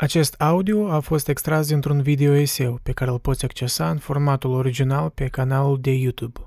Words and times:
Acest 0.00 0.34
audio 0.38 0.90
a 0.90 1.00
fost 1.00 1.28
extras 1.28 1.68
dintr-un 1.68 2.02
video 2.02 2.34
eseu 2.34 2.78
pe 2.82 2.92
care 2.92 3.10
îl 3.10 3.18
poți 3.18 3.44
accesa 3.44 3.90
în 3.90 3.96
formatul 3.96 4.50
original 4.50 5.10
pe 5.10 5.24
canalul 5.24 5.78
de 5.80 5.90
YouTube. 5.90 6.40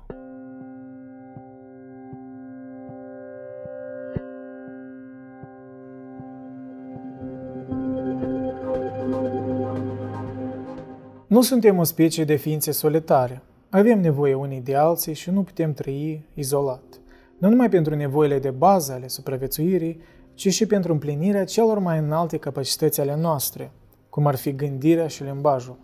Nu 11.26 11.42
suntem 11.42 11.78
o 11.78 11.82
specie 11.82 12.24
de 12.24 12.34
ființe 12.34 12.70
solitare. 12.70 13.42
Avem 13.70 14.00
nevoie 14.00 14.34
unii 14.34 14.60
de 14.60 14.74
alții 14.74 15.14
și 15.14 15.30
nu 15.30 15.42
putem 15.42 15.72
trăi 15.72 16.26
izolat. 16.34 17.00
Nu 17.38 17.48
numai 17.48 17.68
pentru 17.68 17.94
nevoile 17.94 18.38
de 18.38 18.50
bază 18.50 18.92
ale 18.92 19.08
supraviețuirii, 19.08 20.00
ci 20.34 20.48
și 20.48 20.66
pentru 20.66 20.92
împlinirea 20.92 21.44
celor 21.44 21.78
mai 21.78 21.98
înalte 21.98 22.36
capacități 22.36 23.00
ale 23.00 23.16
noastre, 23.16 23.72
cum 24.10 24.26
ar 24.26 24.34
fi 24.34 24.54
gândirea 24.54 25.06
și 25.06 25.22
limbajul. 25.22 25.76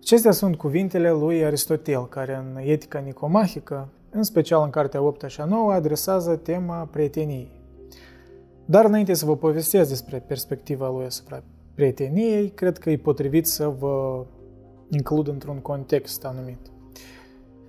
Acestea 0.00 0.30
sunt 0.30 0.56
cuvintele 0.56 1.10
lui 1.10 1.44
Aristotel, 1.44 2.06
care 2.06 2.34
în 2.34 2.62
Etica 2.62 2.98
Nicomahică, 2.98 3.88
în 4.10 4.22
special 4.22 4.62
în 4.64 4.70
Cartea 4.70 5.02
8 5.02 5.28
și 5.28 5.40
9, 5.46 5.72
adresează 5.72 6.36
tema 6.36 6.88
prieteniei. 6.90 7.50
Dar 8.64 8.84
înainte 8.84 9.14
să 9.14 9.24
vă 9.24 9.36
povestesc 9.36 9.88
despre 9.88 10.18
perspectiva 10.26 10.88
lui 10.88 11.04
asupra 11.04 11.42
prieteniei, 11.74 12.48
cred 12.48 12.78
că 12.78 12.90
e 12.90 12.96
potrivit 12.96 13.46
să 13.46 13.68
vă 13.68 14.24
includ 14.90 15.28
într-un 15.28 15.58
context 15.58 16.24
anumit. 16.24 16.73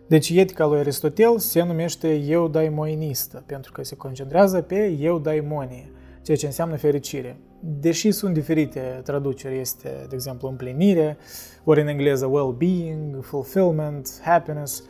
Deci 0.07 0.29
etica 0.29 0.65
lui 0.65 0.79
Aristotel 0.79 1.37
se 1.37 1.63
numește 1.63 2.23
eudaimonistă, 2.27 3.43
pentru 3.45 3.71
că 3.71 3.83
se 3.83 3.95
concentrează 3.95 4.61
pe 4.61 4.97
eudaimonie, 4.99 5.91
ceea 6.21 6.37
ce 6.37 6.45
înseamnă 6.45 6.75
fericire. 6.75 7.39
Deși 7.59 8.11
sunt 8.11 8.33
diferite 8.33 9.01
traduceri, 9.03 9.59
este, 9.59 10.05
de 10.09 10.15
exemplu, 10.15 10.47
împlinire, 10.47 11.17
ori 11.63 11.81
în 11.81 11.87
engleză 11.87 12.25
well-being, 12.25 13.23
fulfillment, 13.23 14.21
happiness, 14.23 14.83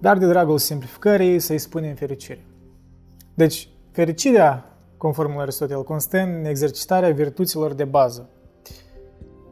dar 0.00 0.18
de 0.18 0.26
dragul 0.26 0.58
simplificării 0.58 1.38
să-i 1.38 1.58
spunem 1.58 1.94
fericire. 1.94 2.44
Deci, 3.34 3.68
fericirea, 3.90 4.76
conform 4.96 5.32
lui 5.32 5.40
Aristotel, 5.40 5.82
constă 5.82 6.18
în 6.18 6.44
exercitarea 6.44 7.10
virtuților 7.10 7.72
de 7.72 7.84
bază. 7.84 8.28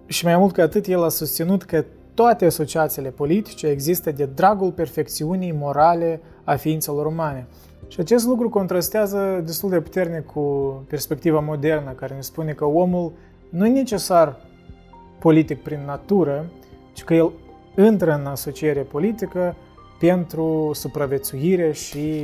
Și 0.06 0.24
mai 0.24 0.36
mult 0.36 0.52
ca 0.52 0.62
atât, 0.62 0.86
el 0.86 1.02
a 1.02 1.08
susținut 1.08 1.62
că 1.62 1.84
toate 2.18 2.44
asociațiile 2.44 3.08
politice 3.08 3.66
există 3.66 4.12
de 4.12 4.24
dragul 4.24 4.72
perfecțiunii 4.72 5.52
morale 5.52 6.20
a 6.44 6.54
ființelor 6.54 7.06
umane. 7.06 7.46
Și 7.88 8.00
acest 8.00 8.26
lucru 8.26 8.48
contrastează 8.48 9.42
destul 9.44 9.70
de 9.70 9.80
puternic 9.80 10.26
cu 10.26 10.40
perspectiva 10.88 11.40
modernă, 11.40 11.90
care 11.90 12.14
ne 12.14 12.20
spune 12.20 12.52
că 12.52 12.64
omul 12.64 13.12
nu 13.48 13.66
e 13.66 13.70
necesar 13.70 14.36
politic 15.18 15.62
prin 15.62 15.80
natură, 15.86 16.44
ci 16.92 17.04
că 17.04 17.14
el 17.14 17.32
intră 17.76 18.14
în 18.14 18.26
asociere 18.26 18.80
politică 18.80 19.56
pentru 19.98 20.70
supraviețuire 20.74 21.72
și 21.72 22.22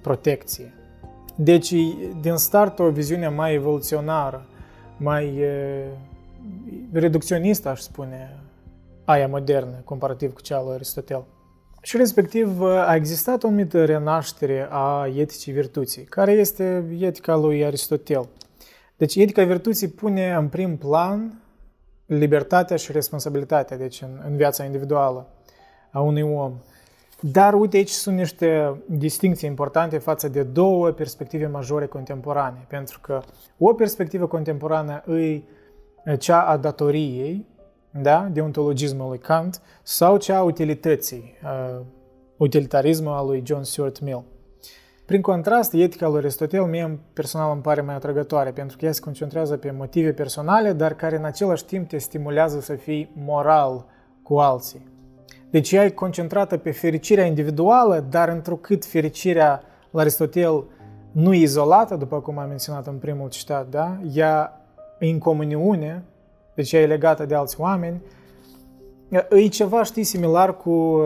protecție. 0.00 0.74
Deci, 1.34 1.74
din 2.20 2.36
start, 2.36 2.78
o 2.78 2.90
viziune 2.90 3.28
mai 3.28 3.54
evoluționară, 3.54 4.46
mai 4.96 5.44
reducționistă, 6.92 7.68
aș 7.68 7.80
spune, 7.80 8.41
aia 9.12 9.28
modernă, 9.28 9.82
comparativ 9.84 10.32
cu 10.32 10.40
cea 10.40 10.62
lui 10.62 10.72
Aristotel. 10.72 11.24
Și 11.82 11.96
respectiv 11.96 12.62
a 12.62 12.94
existat 12.94 13.42
o 13.42 13.46
anumită 13.46 13.84
renaștere 13.84 14.66
a 14.70 15.06
eticii 15.16 15.52
virtuții, 15.52 16.02
care 16.02 16.32
este 16.32 16.96
etica 16.98 17.36
lui 17.36 17.64
Aristotel. 17.64 18.28
Deci 18.96 19.14
etica 19.16 19.44
virtuții 19.44 19.88
pune 19.88 20.34
în 20.34 20.48
prim 20.48 20.76
plan 20.76 21.42
libertatea 22.06 22.76
și 22.76 22.92
responsabilitatea, 22.92 23.76
deci 23.76 24.02
în, 24.02 24.20
în 24.26 24.36
viața 24.36 24.64
individuală 24.64 25.28
a 25.90 26.00
unui 26.00 26.22
om. 26.22 26.52
Dar 27.20 27.54
uite 27.54 27.76
aici 27.76 27.90
sunt 27.90 28.16
niște 28.16 28.80
distinții 28.86 29.48
importante 29.48 29.98
față 29.98 30.28
de 30.28 30.42
două 30.42 30.90
perspective 30.90 31.46
majore 31.46 31.86
contemporane, 31.86 32.64
pentru 32.68 33.00
că 33.00 33.20
o 33.58 33.74
perspectivă 33.74 34.26
contemporană 34.26 35.02
îi 35.06 35.48
cea 36.18 36.40
a 36.40 36.56
datoriei, 36.56 37.46
da, 38.00 38.28
deontologismul 38.32 39.08
lui 39.08 39.18
Kant, 39.18 39.60
sau 39.82 40.16
cea 40.16 40.36
a 40.36 40.42
utilității, 40.42 41.38
uh, 41.44 41.80
utilitarismul 42.36 43.12
al 43.12 43.26
lui 43.26 43.42
John 43.46 43.62
Stuart 43.62 44.00
Mill. 44.00 44.24
Prin 45.06 45.20
contrast, 45.20 45.72
etica 45.72 46.08
lui 46.08 46.18
Aristotel 46.18 46.62
mie 46.62 46.98
personal 47.12 47.52
îmi 47.52 47.62
pare 47.62 47.80
mai 47.80 47.94
atrăgătoare, 47.94 48.50
pentru 48.50 48.76
că 48.76 48.84
ea 48.84 48.92
se 48.92 49.00
concentrează 49.00 49.56
pe 49.56 49.70
motive 49.70 50.12
personale, 50.12 50.72
dar 50.72 50.94
care 50.94 51.16
în 51.16 51.24
același 51.24 51.64
timp 51.64 51.88
te 51.88 51.98
stimulează 51.98 52.60
să 52.60 52.74
fii 52.74 53.12
moral 53.14 53.86
cu 54.22 54.38
alții. 54.38 54.90
Deci 55.50 55.72
ea 55.72 55.84
e 55.84 55.90
concentrată 55.90 56.56
pe 56.56 56.70
fericirea 56.70 57.24
individuală, 57.24 58.06
dar 58.10 58.28
întrucât 58.28 58.84
fericirea 58.84 59.62
la 59.90 60.00
Aristotel 60.00 60.64
nu 61.12 61.34
e 61.34 61.40
izolată, 61.40 61.96
după 61.96 62.20
cum 62.20 62.38
am 62.38 62.48
menționat 62.48 62.86
în 62.86 62.96
primul 62.96 63.28
citat, 63.28 63.68
da? 63.68 63.98
ea 64.14 64.60
e 64.98 65.06
în 65.06 65.18
comuniune 65.18 66.04
deci 66.54 66.72
e 66.72 66.86
legată 66.86 67.26
de 67.26 67.34
alți 67.34 67.60
oameni. 67.60 68.02
E 69.30 69.46
ceva, 69.46 69.82
știi, 69.82 70.04
similar 70.04 70.56
cu 70.56 70.70
um, 70.70 71.04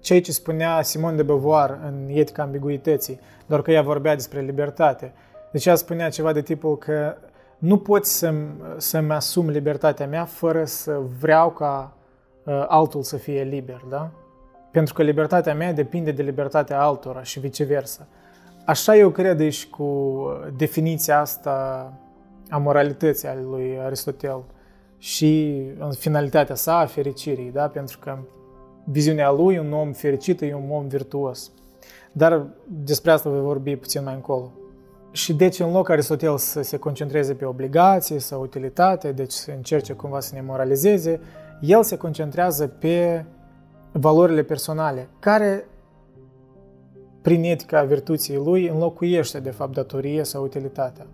ceea 0.00 0.20
ce 0.20 0.32
spunea 0.32 0.82
Simon 0.82 1.16
de 1.16 1.22
Beauvoir 1.22 1.78
în 1.86 2.06
Etica 2.08 2.42
ambiguității, 2.42 3.20
doar 3.46 3.62
că 3.62 3.70
ea 3.70 3.82
vorbea 3.82 4.14
despre 4.14 4.40
libertate. 4.40 5.12
Deci 5.52 5.66
ea 5.66 5.74
spunea 5.74 6.08
ceva 6.08 6.32
de 6.32 6.42
tipul 6.42 6.78
că 6.78 7.16
nu 7.58 7.78
pot 7.78 8.04
să-mi, 8.04 8.48
să-mi 8.76 9.12
asum 9.12 9.48
libertatea 9.48 10.06
mea 10.06 10.24
fără 10.24 10.64
să 10.64 11.00
vreau 11.20 11.50
ca 11.50 11.92
uh, 12.44 12.64
altul 12.68 13.02
să 13.02 13.16
fie 13.16 13.42
liber, 13.42 13.84
da? 13.88 14.10
Pentru 14.70 14.94
că 14.94 15.02
libertatea 15.02 15.54
mea 15.54 15.72
depinde 15.72 16.10
de 16.10 16.22
libertatea 16.22 16.80
altora 16.80 17.22
și 17.22 17.40
viceversa. 17.40 18.06
Așa 18.64 18.96
eu 18.96 19.10
cred 19.10 19.48
și 19.48 19.68
cu 19.68 20.18
definiția 20.56 21.20
asta 21.20 21.92
a 22.50 22.58
moralității 22.58 23.28
al 23.28 23.38
lui 23.50 23.78
Aristotel 23.84 24.44
și 24.98 25.62
în 25.78 25.92
finalitatea 25.92 26.54
sa 26.54 26.78
a 26.78 26.86
fericirii, 26.86 27.50
da? 27.50 27.68
pentru 27.68 27.98
că 27.98 28.18
viziunea 28.84 29.30
lui, 29.30 29.58
un 29.58 29.72
om 29.72 29.92
fericit 29.92 30.40
e 30.40 30.54
un 30.54 30.70
om 30.70 30.86
virtuos. 30.86 31.50
Dar 32.12 32.46
despre 32.66 33.10
asta 33.10 33.30
voi 33.30 33.40
vorbi 33.40 33.76
puțin 33.76 34.02
mai 34.04 34.14
încolo. 34.14 34.52
Și 35.10 35.34
deci 35.34 35.60
în 35.60 35.72
loc 35.72 35.88
Aristotel 35.88 36.36
să 36.36 36.62
se 36.62 36.76
concentreze 36.76 37.34
pe 37.34 37.44
obligații 37.44 38.18
sau 38.18 38.40
utilitate, 38.40 39.12
deci 39.12 39.32
să 39.32 39.50
încerce 39.50 39.92
cumva 39.92 40.20
să 40.20 40.34
ne 40.34 40.42
moralizeze, 40.46 41.20
el 41.60 41.82
se 41.82 41.96
concentrează 41.96 42.66
pe 42.66 43.24
valorile 43.92 44.42
personale, 44.42 45.08
care 45.18 45.64
prin 47.22 47.42
etica 47.42 47.82
virtuții 47.82 48.36
lui 48.36 48.68
înlocuiește 48.68 49.40
de 49.40 49.50
fapt 49.50 49.72
datorie 49.72 50.24
sau 50.24 50.42
utilitatea. 50.42 51.06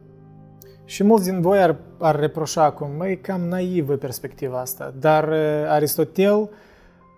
Și 0.84 1.04
mulți 1.04 1.30
din 1.30 1.40
voi 1.40 1.58
ar, 1.58 1.76
ar 1.98 2.16
reproșa 2.16 2.62
acum, 2.62 2.90
măi, 2.96 3.18
cam 3.18 3.40
naivă 3.40 3.96
perspectiva 3.96 4.60
asta. 4.60 4.94
Dar 4.98 5.28
uh, 5.28 5.64
Aristotel 5.68 6.50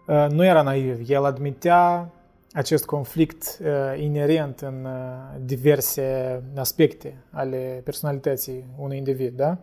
uh, 0.07 0.27
nu 0.31 0.45
era 0.45 0.63
naiv. 0.63 1.11
El 1.11 1.25
admitea 1.25 2.11
acest 2.53 2.85
conflict 2.85 3.59
uh, 3.61 4.03
inerent 4.03 4.61
în 4.61 4.87
diverse 5.45 6.43
aspecte 6.57 7.15
ale 7.31 7.81
personalității 7.85 8.65
unui 8.79 8.97
individ, 8.97 9.37
da? 9.37 9.59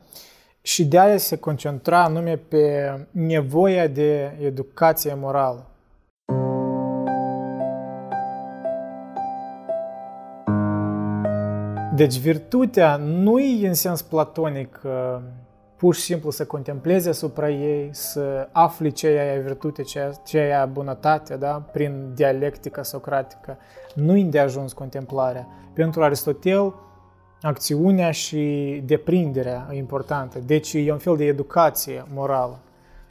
Și 0.62 0.86
de 0.86 1.00
aia 1.00 1.18
se 1.18 1.38
concentra 1.38 2.04
anume 2.04 2.38
pe 2.38 2.94
nevoia 3.12 3.88
de 3.88 4.38
educație 4.42 5.14
morală. 5.14 5.68
Deci 11.96 12.18
virtutea 12.18 12.96
nu 12.96 13.40
e 13.40 13.68
în 13.68 13.74
sens 13.74 14.02
platonic 14.02 14.82
pur 15.76 15.96
și 15.96 16.02
simplu 16.02 16.30
să 16.30 16.46
contemplezi 16.46 17.10
asupra 17.10 17.50
ei, 17.50 17.90
să 17.92 18.48
afli 18.52 18.92
ce 18.92 19.08
e 19.08 19.40
virtute, 19.46 19.84
ce 20.26 20.38
e 20.38 20.70
bunătate, 20.72 21.36
da? 21.36 21.64
prin 21.72 22.12
dialectica 22.14 22.84
socratică. 22.84 23.58
Nu 23.96 24.18
e 24.18 24.24
de 24.24 24.40
ajuns 24.40 24.74
contemplarea. 24.74 25.48
Pentru 25.74 26.04
Aristotel, 26.04 26.74
acțiunea 27.42 28.12
și 28.12 28.82
deprinderea 28.86 29.68
e 29.72 29.76
importantă. 29.76 30.40
Deci 30.40 30.74
e 30.74 30.92
un 30.92 30.98
fel 30.98 31.18
de 31.18 31.26
educație 31.26 32.06
morală. 32.14 32.60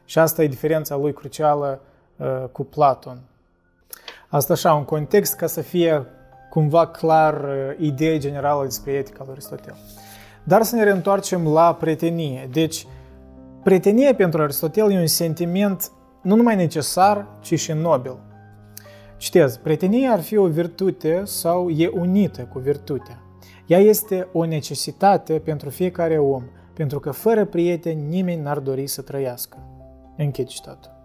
Și 0.04 0.18
asta 0.18 0.42
e 0.42 0.46
diferența 0.46 0.96
lui 0.96 1.12
crucială 1.12 1.80
uh, 2.16 2.44
cu 2.52 2.64
Platon. 2.64 3.18
Asta 4.28 4.52
așa, 4.52 4.72
un 4.74 4.84
context 4.84 5.36
ca 5.36 5.46
să 5.46 5.60
fie 5.60 6.06
cumva 6.52 6.86
clar 6.86 7.34
uh, 7.34 7.76
ideea 7.78 8.18
generală 8.18 8.64
despre 8.64 8.92
etica 8.92 9.22
lui 9.24 9.32
Aristotel. 9.32 9.74
Dar 10.44 10.62
să 10.62 10.76
ne 10.76 10.82
reîntoarcem 10.82 11.46
la 11.46 11.74
prietenie. 11.74 12.48
Deci, 12.52 12.86
prietenia 13.62 14.14
pentru 14.14 14.42
Aristotel 14.42 14.90
e 14.90 14.98
un 14.98 15.06
sentiment 15.06 15.92
nu 16.22 16.34
numai 16.34 16.56
necesar, 16.56 17.26
ci 17.40 17.58
și 17.58 17.72
nobil. 17.72 18.18
Citez, 19.16 19.56
prietenia 19.56 20.12
ar 20.12 20.20
fi 20.20 20.36
o 20.36 20.46
virtute 20.46 21.22
sau 21.24 21.68
e 21.68 21.90
unită 21.94 22.42
cu 22.42 22.58
virtutea. 22.58 23.22
Ea 23.66 23.78
este 23.78 24.28
o 24.32 24.44
necesitate 24.44 25.38
pentru 25.38 25.70
fiecare 25.70 26.18
om, 26.18 26.42
pentru 26.74 27.00
că 27.00 27.10
fără 27.10 27.44
prieteni 27.44 28.02
nimeni 28.08 28.42
n-ar 28.42 28.58
dori 28.58 28.86
să 28.86 29.02
trăiască. 29.02 29.58
Închid 30.16 30.46
citatul. 30.46 31.01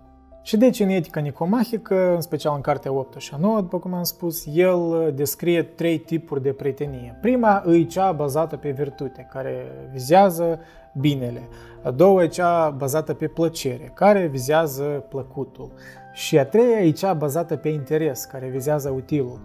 Și 0.48 0.58
deci 0.58 0.80
în 0.80 0.90
etica 0.90 1.20
nicomahică, 1.20 2.14
în 2.14 2.22
special 2.22 2.56
în 2.56 2.62
cartea 2.62 2.92
8 2.92 3.20
și 3.20 3.34
a 3.34 3.38
9, 3.38 3.62
după 3.62 3.80
cum 3.80 3.94
am 3.94 4.04
spus, 4.04 4.46
el 4.54 5.12
descrie 5.16 5.64
trei 5.64 5.98
tipuri 5.98 6.42
de 6.42 6.52
prietenie. 6.52 7.18
Prima 7.22 7.64
e 7.68 7.84
cea 7.84 8.12
bazată 8.12 8.56
pe 8.58 8.70
virtute, 8.70 9.28
care 9.32 9.72
vizează 9.92 10.60
binele. 10.94 11.48
A 11.84 11.92
doua 11.92 12.24
e 12.24 12.28
cea 12.28 12.70
bazată 12.70 13.14
pe 13.14 13.28
plăcere, 13.28 13.92
care 13.94 14.26
vizează 14.26 14.84
plăcutul. 14.84 15.72
Și 16.14 16.38
a 16.38 16.46
treia 16.46 16.80
e 16.80 16.92
cea 16.92 17.14
bazată 17.14 17.56
pe 17.56 17.70
interes, 17.70 18.24
care 18.26 18.48
vizează 18.48 18.90
utilul. 18.90 19.40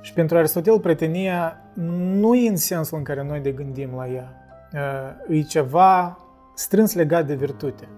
Și 0.00 0.12
pentru 0.12 0.36
Aristotel, 0.36 0.80
prietenia 0.80 1.60
nu 2.12 2.34
e 2.34 2.48
în 2.48 2.56
sensul 2.56 2.98
în 2.98 3.04
care 3.04 3.24
noi 3.24 3.40
de 3.40 3.50
gândim 3.50 3.90
la 3.96 4.08
ea. 4.08 4.34
E 5.28 5.42
ceva 5.42 6.18
strâns 6.54 6.94
legat 6.94 7.26
de 7.26 7.34
virtute. 7.34 7.88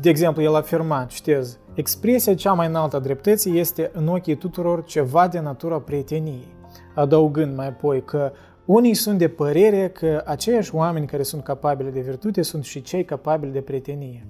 De 0.00 0.08
exemplu, 0.08 0.42
el 0.42 0.54
afirma, 0.54 1.04
citez, 1.04 1.58
expresia 1.74 2.34
cea 2.34 2.52
mai 2.52 2.66
înaltă 2.66 2.96
a 2.96 2.98
dreptății 2.98 3.58
este 3.58 3.90
în 3.92 4.08
ochii 4.08 4.36
tuturor 4.36 4.84
ceva 4.84 5.28
de 5.28 5.40
natura 5.40 5.80
prieteniei, 5.80 6.54
adăugând 6.94 7.56
mai 7.56 7.66
apoi 7.66 8.04
că 8.04 8.32
unii 8.64 8.94
sunt 8.94 9.18
de 9.18 9.28
părere 9.28 9.88
că 9.88 10.22
aceiași 10.26 10.74
oameni 10.74 11.06
care 11.06 11.22
sunt 11.22 11.42
capabili 11.42 11.92
de 11.92 12.00
virtute 12.00 12.42
sunt 12.42 12.64
și 12.64 12.82
cei 12.82 13.04
capabili 13.04 13.52
de 13.52 13.60
prietenie. 13.60 14.26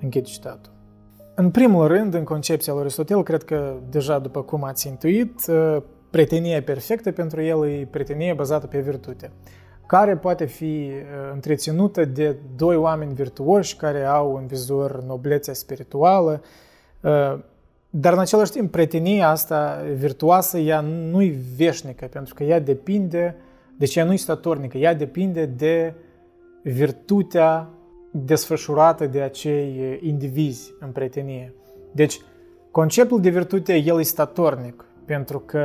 Închid 0.00 0.24
citatul. 0.24 0.72
În 1.34 1.50
primul 1.50 1.86
rând, 1.86 2.14
în 2.14 2.24
concepția 2.24 2.72
lui 2.72 2.82
Aristotel, 2.82 3.22
cred 3.22 3.42
că 3.42 3.74
deja 3.90 4.18
după 4.18 4.42
cum 4.42 4.64
ați 4.64 4.88
intuit, 4.88 5.50
prietenia 6.10 6.62
perfectă 6.62 7.12
pentru 7.12 7.42
el 7.42 7.66
e 7.68 7.88
prietenie 7.90 8.34
bazată 8.34 8.66
pe 8.66 8.80
virtute 8.80 9.30
care 9.92 10.16
poate 10.16 10.44
fi 10.44 10.90
uh, 10.90 11.30
întreținută 11.32 12.04
de 12.04 12.36
doi 12.56 12.76
oameni 12.76 13.14
virtuoși 13.14 13.76
care 13.76 14.04
au 14.04 14.34
în 14.34 14.46
vizor 14.46 15.02
noblețea 15.02 15.54
spirituală, 15.54 16.42
uh, 17.00 17.38
dar 17.90 18.12
în 18.12 18.18
același 18.18 18.50
timp 18.50 18.70
prietenia 18.70 19.28
asta 19.28 19.84
virtuoasă, 19.94 20.58
ea 20.58 20.80
nu-i 20.80 21.38
veșnică, 21.56 22.06
pentru 22.12 22.34
că 22.34 22.42
ea 22.42 22.60
depinde, 22.60 23.36
deci 23.78 23.96
ea 23.96 24.04
nu-i 24.04 24.16
statornică, 24.16 24.78
ea 24.78 24.94
depinde 24.94 25.46
de 25.46 25.94
virtutea 26.62 27.68
desfășurată 28.10 29.06
de 29.06 29.20
acei 29.20 29.98
indivizi 30.02 30.74
în 30.80 30.90
prietenie. 30.90 31.54
Deci, 31.90 32.20
conceptul 32.70 33.20
de 33.20 33.30
virtute, 33.30 33.76
el 33.76 33.98
e 33.98 34.02
statornic, 34.02 34.84
pentru 35.04 35.38
că 35.38 35.64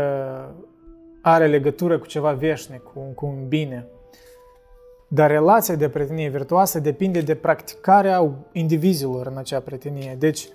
are 1.22 1.48
legătură 1.48 2.00
cu 2.00 2.06
ceva 2.06 2.32
veșnic, 2.32 2.84
cu, 2.84 3.00
cu 3.16 3.26
un 3.26 3.48
bine. 3.48 3.88
Dar 5.08 5.30
relația 5.30 5.76
de 5.76 5.90
prietenie 5.90 6.30
virtuoasă 6.30 6.80
depinde 6.80 7.22
de 7.22 7.36
practicarea 7.36 8.32
indivizilor 8.52 9.28
în 9.28 9.38
acea 9.38 9.60
prietenie. 9.60 10.16
Deci, 10.20 10.50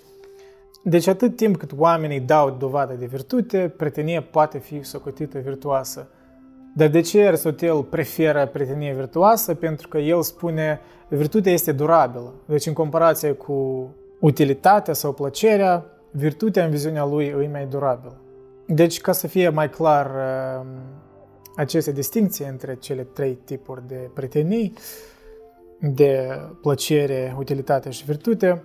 deci 0.84 1.06
atât 1.06 1.37
timp 1.37 1.56
cât 1.56 1.70
oamenii 1.76 2.20
dau 2.20 2.50
dovadă 2.50 2.94
de 2.94 3.06
virtute, 3.06 3.75
prietenia 3.76 4.22
poate 4.22 4.58
fi 4.58 4.82
socotită 4.82 5.38
virtuoasă. 5.38 6.08
Dar 6.75 6.88
de 6.88 7.00
ce 7.00 7.26
Aristotel 7.26 7.82
preferă 7.82 8.46
prietenie 8.46 8.94
virtuoasă? 8.94 9.54
Pentru 9.54 9.88
că 9.88 9.99
el 9.99 10.22
spune 10.22 10.81
virtutea 11.08 11.52
este 11.52 11.72
durabilă. 11.72 12.34
Deci 12.46 12.66
în 12.66 12.72
comparație 12.72 13.32
cu 13.32 13.88
utilitatea 14.20 14.94
sau 14.94 15.12
plăcerea, 15.12 15.84
virtutea 16.10 16.64
în 16.64 16.70
viziunea 16.70 17.05
lui 17.05 17.25
e 17.25 17.48
mai 17.52 17.66
durabilă. 17.66 18.16
Deci 18.66 19.00
ca 19.00 19.12
să 19.12 19.26
fie 19.26 19.48
mai 19.48 19.70
clar 19.70 20.10
aceste 21.56 21.93
distinții 21.93 22.44
între 22.44 22.75
cele 22.75 23.02
trei 23.02 23.38
tipuri 23.44 23.87
de 23.87 24.10
prietenii, 24.14 24.72
de 25.81 26.40
plăcere, 26.60 27.37
utilitate 27.38 27.90
și 27.90 28.04
virtute. 28.04 28.62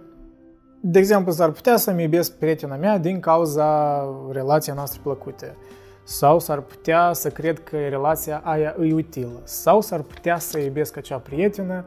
De 0.82 1.00
exemplu, 1.00 1.32
s-ar 1.32 1.52
putea 1.52 1.78
să-mi 1.78 2.04
iubesc 2.04 2.38
prietena 2.38 2.76
mea 2.76 2.98
din 2.98 3.20
cauza 3.20 4.02
relației 4.32 4.76
noastre 4.76 5.00
plăcute. 5.04 5.56
Sau 6.04 6.40
s-ar 6.40 6.62
putea 6.62 7.14
să 7.14 7.30
cred 7.30 7.60
că 7.64 7.78
relația 7.78 8.42
aia 8.44 8.76
e 8.82 8.94
utilă. 8.94 9.42
Sau 9.44 9.82
s-ar 9.82 10.02
putea 10.02 10.40
să 10.40 10.60
iubesc 10.60 10.98
acea 10.98 11.18
prietenă 11.18 11.86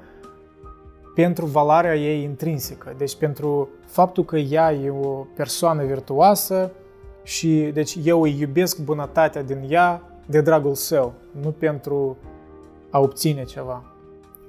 pentru 1.14 1.46
valoarea 1.46 1.96
ei 1.96 2.22
intrinsecă. 2.22 2.94
Deci 2.96 3.16
pentru 3.16 3.68
faptul 3.86 4.24
că 4.24 4.36
ea 4.36 4.72
e 4.72 4.90
o 4.90 5.26
persoană 5.36 5.84
virtuoasă 5.84 6.70
și 7.22 7.70
deci 7.72 7.98
eu 8.04 8.22
îi 8.22 8.36
iubesc 8.40 8.78
bunătatea 8.78 9.42
din 9.42 9.66
ea 9.68 10.09
de 10.30 10.40
dragul 10.40 10.74
său, 10.74 11.12
nu 11.42 11.50
pentru 11.50 12.16
a 12.90 12.98
obține 12.98 13.44
ceva. 13.44 13.84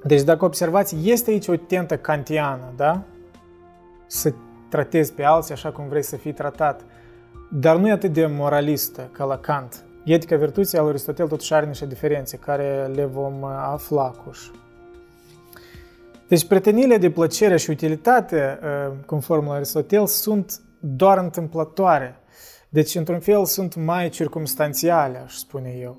Deci 0.03 0.21
dacă 0.21 0.45
observați, 0.45 0.95
este 1.03 1.31
aici 1.31 1.47
o 1.47 1.55
tentă 1.55 1.97
kantiană, 1.97 2.73
da? 2.75 3.01
Să 4.07 4.33
tratezi 4.69 5.13
pe 5.13 5.23
alții 5.23 5.53
așa 5.53 5.71
cum 5.71 5.87
vrei 5.87 6.03
să 6.03 6.15
fii 6.15 6.33
tratat, 6.33 6.81
dar 7.51 7.77
nu 7.77 7.87
e 7.87 7.91
atât 7.91 8.13
de 8.13 8.25
moralistă 8.25 9.09
ca 9.11 9.23
la 9.23 9.37
Kant. 9.37 9.85
Etica 10.05 10.35
virtuții 10.35 10.77
al 10.77 10.87
Aristotel 10.87 11.27
totuși 11.27 11.53
are 11.53 11.65
niște 11.65 11.85
diferențe 11.85 12.37
care 12.37 12.91
le 12.95 13.05
vom 13.05 13.43
afla 13.43 14.09
cuș. 14.25 14.39
Deci 16.27 16.47
preteniile 16.47 16.97
de 16.97 17.09
plăcere 17.09 17.57
și 17.57 17.69
utilitate, 17.69 18.59
conform 19.05 19.47
la 19.47 19.53
Aristotel, 19.53 20.07
sunt 20.07 20.61
doar 20.79 21.17
întâmplătoare 21.17 22.20
deci, 22.73 22.95
într-un 22.95 23.19
fel, 23.19 23.45
sunt 23.45 23.75
mai 23.75 24.09
circumstanțiale, 24.09 25.17
aș 25.17 25.33
spune 25.33 25.75
eu. 25.79 25.97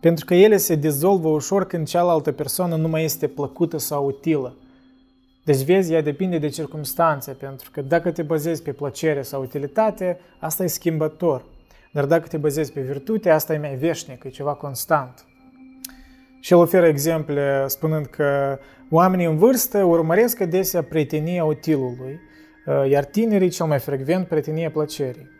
Pentru 0.00 0.24
că 0.24 0.34
ele 0.34 0.56
se 0.56 0.74
dizolvă 0.74 1.28
ușor 1.28 1.66
când 1.66 1.86
cealaltă 1.86 2.32
persoană 2.32 2.76
nu 2.76 2.88
mai 2.88 3.04
este 3.04 3.26
plăcută 3.26 3.78
sau 3.78 4.06
utilă. 4.06 4.56
Deci, 5.44 5.62
vezi, 5.62 5.92
ea 5.92 6.02
depinde 6.02 6.38
de 6.38 6.48
circunstanțe, 6.48 7.32
pentru 7.32 7.70
că 7.70 7.80
dacă 7.82 8.10
te 8.10 8.22
bazezi 8.22 8.62
pe 8.62 8.72
plăcere 8.72 9.22
sau 9.22 9.42
utilitate, 9.42 10.18
asta 10.38 10.64
e 10.64 10.66
schimbător. 10.66 11.44
Dar 11.92 12.04
dacă 12.04 12.28
te 12.28 12.36
bazezi 12.36 12.72
pe 12.72 12.80
virtute, 12.80 13.30
asta 13.30 13.54
e 13.54 13.58
mai 13.58 13.76
veșnic, 13.76 14.24
e 14.24 14.28
ceva 14.28 14.54
constant. 14.54 15.24
Și 16.40 16.52
el 16.52 16.58
oferă 16.58 16.86
exemple 16.86 17.64
spunând 17.66 18.06
că 18.06 18.58
oamenii 18.90 19.26
în 19.26 19.36
vârstă 19.36 19.82
urmăresc 19.82 20.40
adesea 20.40 20.82
prietenia 20.82 21.44
utilului, 21.44 22.20
iar 22.88 23.04
tinerii 23.04 23.48
cel 23.48 23.66
mai 23.66 23.78
frecvent 23.78 24.26
prietenia 24.26 24.70
plăcerii. 24.70 25.38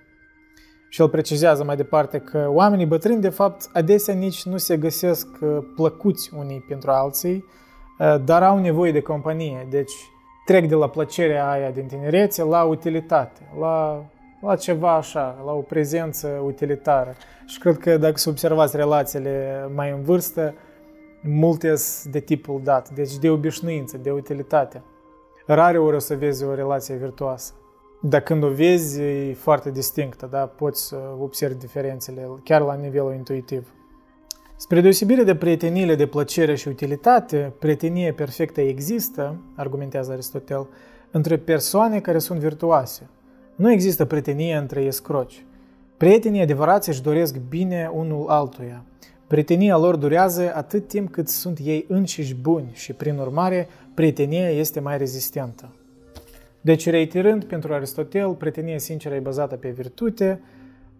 Și 0.92 1.00
el 1.00 1.08
precizează 1.08 1.64
mai 1.64 1.76
departe 1.76 2.18
că 2.18 2.46
oamenii 2.48 2.86
bătrâni, 2.86 3.20
de 3.20 3.28
fapt, 3.28 3.70
adesea 3.72 4.14
nici 4.14 4.44
nu 4.44 4.56
se 4.56 4.76
găsesc 4.76 5.26
uh, 5.40 5.58
plăcuți 5.74 6.30
unii 6.36 6.64
pentru 6.68 6.90
alții, 6.90 7.44
uh, 7.98 8.16
dar 8.24 8.42
au 8.42 8.58
nevoie 8.58 8.92
de 8.92 9.00
companie. 9.00 9.66
Deci 9.70 9.92
trec 10.44 10.68
de 10.68 10.74
la 10.74 10.88
plăcerea 10.88 11.50
aia 11.50 11.70
din 11.70 11.86
tinerețe 11.86 12.42
la 12.42 12.62
utilitate, 12.62 13.40
la, 13.60 14.04
la 14.40 14.56
ceva 14.56 14.94
așa, 14.94 15.42
la 15.44 15.52
o 15.52 15.60
prezență 15.60 16.28
utilitară. 16.44 17.14
Și 17.46 17.58
cred 17.58 17.78
că 17.78 17.96
dacă 17.96 18.16
să 18.16 18.28
observați 18.28 18.76
relațiile 18.76 19.64
mai 19.74 19.90
în 19.90 20.02
vârstă, 20.02 20.54
multe 21.22 21.74
de 22.04 22.20
tipul 22.20 22.60
dat, 22.64 22.90
deci 22.90 23.16
de 23.16 23.30
obișnuință, 23.30 23.96
de 23.96 24.10
utilitate. 24.10 24.82
Rare 25.46 25.78
ori 25.78 25.96
o 25.96 25.98
să 25.98 26.14
vezi 26.14 26.44
o 26.44 26.54
relație 26.54 26.94
virtuoasă. 26.94 27.52
Dar 28.02 28.20
când 28.20 28.42
o 28.42 28.48
vezi, 28.48 29.00
e 29.00 29.34
foarte 29.34 29.70
distinctă, 29.70 30.28
da? 30.30 30.46
poți 30.46 30.86
să 30.86 30.96
observi 31.20 31.58
diferențele 31.58 32.28
chiar 32.44 32.60
la 32.60 32.74
nivelul 32.74 33.14
intuitiv. 33.14 33.74
Spre 34.56 34.80
deosebire 34.80 35.22
de 35.22 35.34
prieteniile 35.34 35.94
de 35.94 36.06
plăcere 36.06 36.54
și 36.54 36.68
utilitate, 36.68 37.52
prietenie 37.58 38.12
perfectă 38.12 38.60
există, 38.60 39.40
argumentează 39.56 40.12
Aristotel, 40.12 40.68
între 41.10 41.36
persoane 41.36 42.00
care 42.00 42.18
sunt 42.18 42.38
virtuoase. 42.38 43.08
Nu 43.54 43.72
există 43.72 44.04
prietenie 44.04 44.56
între 44.56 44.80
escroci. 44.80 45.44
Prietenii 45.96 46.40
adevărați 46.40 46.88
își 46.88 47.02
doresc 47.02 47.36
bine 47.48 47.90
unul 47.94 48.28
altuia. 48.28 48.84
Prietenia 49.26 49.76
lor 49.76 49.96
durează 49.96 50.52
atât 50.54 50.88
timp 50.88 51.10
cât 51.10 51.28
sunt 51.28 51.58
ei 51.62 51.84
înșiși 51.88 52.34
buni 52.34 52.70
și, 52.72 52.92
prin 52.92 53.18
urmare, 53.18 53.68
prietenia 53.94 54.50
este 54.50 54.80
mai 54.80 54.98
rezistentă. 54.98 55.74
Deci, 56.60 56.88
reiterând, 56.88 57.44
pentru 57.44 57.72
Aristotel, 57.72 58.34
prietenia 58.34 58.78
sinceră 58.78 59.14
e 59.14 59.18
bazată 59.18 59.56
pe 59.56 59.68
virtute, 59.68 60.40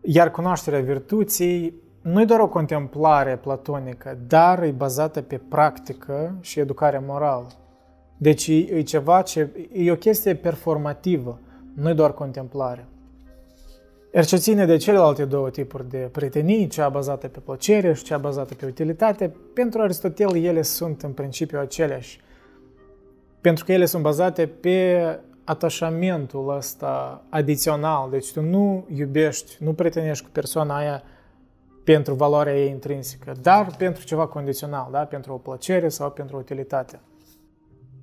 iar 0.01 0.31
cunoașterea 0.31 0.81
virtuții 0.81 1.75
nu 2.03 2.21
e 2.21 2.25
doar 2.25 2.41
o 2.41 2.49
contemplare 2.49 3.37
platonică, 3.37 4.19
dar 4.27 4.63
e 4.63 4.71
bazată 4.71 5.21
pe 5.21 5.41
practică 5.49 6.37
și 6.41 6.61
educare 6.61 7.03
morală. 7.07 7.47
Deci 8.17 8.49
e 8.49 8.83
ceva 8.83 9.23
ce 9.23 9.49
e 9.73 9.91
o 9.91 9.97
chestie 9.97 10.35
performativă, 10.35 11.41
nu 11.75 11.89
e 11.89 11.93
doar 11.93 12.15
contemplare. 12.15 12.87
Iar 14.15 14.25
ce 14.25 14.37
ține 14.37 14.67
de 14.67 14.77
celelalte 14.77 15.25
două 15.25 15.51
tipuri 15.51 15.89
de 15.89 16.09
prietenii, 16.13 16.67
cea 16.67 16.89
bazată 16.89 17.29
pe 17.29 17.39
plăcere 17.45 17.93
și 17.93 18.05
cea 18.05 18.19
bazată 18.19 18.55
pe 18.55 18.67
utilitate, 18.67 19.35
pentru 19.55 19.81
Aristotel 19.81 20.37
ele 20.37 20.63
sunt 20.63 21.03
în 21.03 21.13
principiu 21.13 21.59
aceleași. 21.59 22.21
Pentru 23.41 23.65
că 23.65 23.73
ele 23.73 23.85
sunt 23.85 24.03
bazate 24.03 24.47
pe 24.47 25.01
atașamentul 25.51 26.57
ăsta 26.57 27.23
adițional. 27.29 28.11
Deci 28.11 28.33
tu 28.33 28.43
nu 28.43 28.87
iubești, 28.95 29.57
nu 29.59 29.73
prietenești 29.73 30.25
cu 30.25 30.31
persoana 30.33 30.77
aia 30.77 31.03
pentru 31.85 32.15
valoarea 32.15 32.57
ei 32.57 32.69
intrinsecă, 32.69 33.33
dar 33.43 33.75
pentru 33.79 34.05
ceva 34.05 34.27
condițional, 34.27 34.89
da? 34.91 34.99
pentru 34.99 35.33
o 35.33 35.37
plăcere 35.37 35.89
sau 35.89 36.11
pentru 36.11 36.37
o 36.37 36.39
utilitate. 36.39 37.01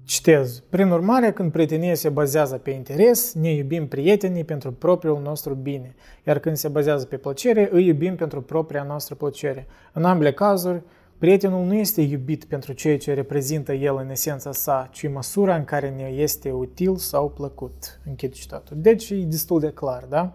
Citez. 0.03 0.59
Prin 0.69 0.91
urmare, 0.91 1.31
când 1.31 1.51
prietenia 1.51 1.95
se 1.95 2.09
bazează 2.09 2.57
pe 2.57 2.69
interes, 2.69 3.33
ne 3.33 3.53
iubim 3.53 3.87
prietenii 3.87 4.43
pentru 4.43 4.71
propriul 4.71 5.21
nostru 5.21 5.53
bine, 5.53 5.95
iar 6.23 6.39
când 6.39 6.55
se 6.55 6.67
bazează 6.67 7.05
pe 7.05 7.17
plăcere, 7.17 7.69
îi 7.71 7.85
iubim 7.85 8.15
pentru 8.15 8.41
propria 8.41 8.83
noastră 8.83 9.15
plăcere. 9.15 9.67
În 9.93 10.03
ambele 10.03 10.33
cazuri, 10.33 10.81
prietenul 11.17 11.65
nu 11.65 11.74
este 11.74 12.01
iubit 12.01 12.45
pentru 12.45 12.74
ceea 12.74 12.97
ce 12.97 13.13
reprezintă 13.13 13.74
el 13.74 13.97
în 13.97 14.09
esența 14.09 14.51
sa, 14.51 14.89
ci 14.91 15.09
măsura 15.09 15.55
în 15.55 15.63
care 15.63 15.89
ne 15.89 16.03
este 16.03 16.51
util 16.51 16.95
sau 16.95 17.29
plăcut. 17.29 18.00
Închid 18.05 18.33
citatul. 18.33 18.77
Deci 18.79 19.09
e 19.09 19.15
destul 19.15 19.59
de 19.59 19.69
clar, 19.69 20.03
da? 20.03 20.33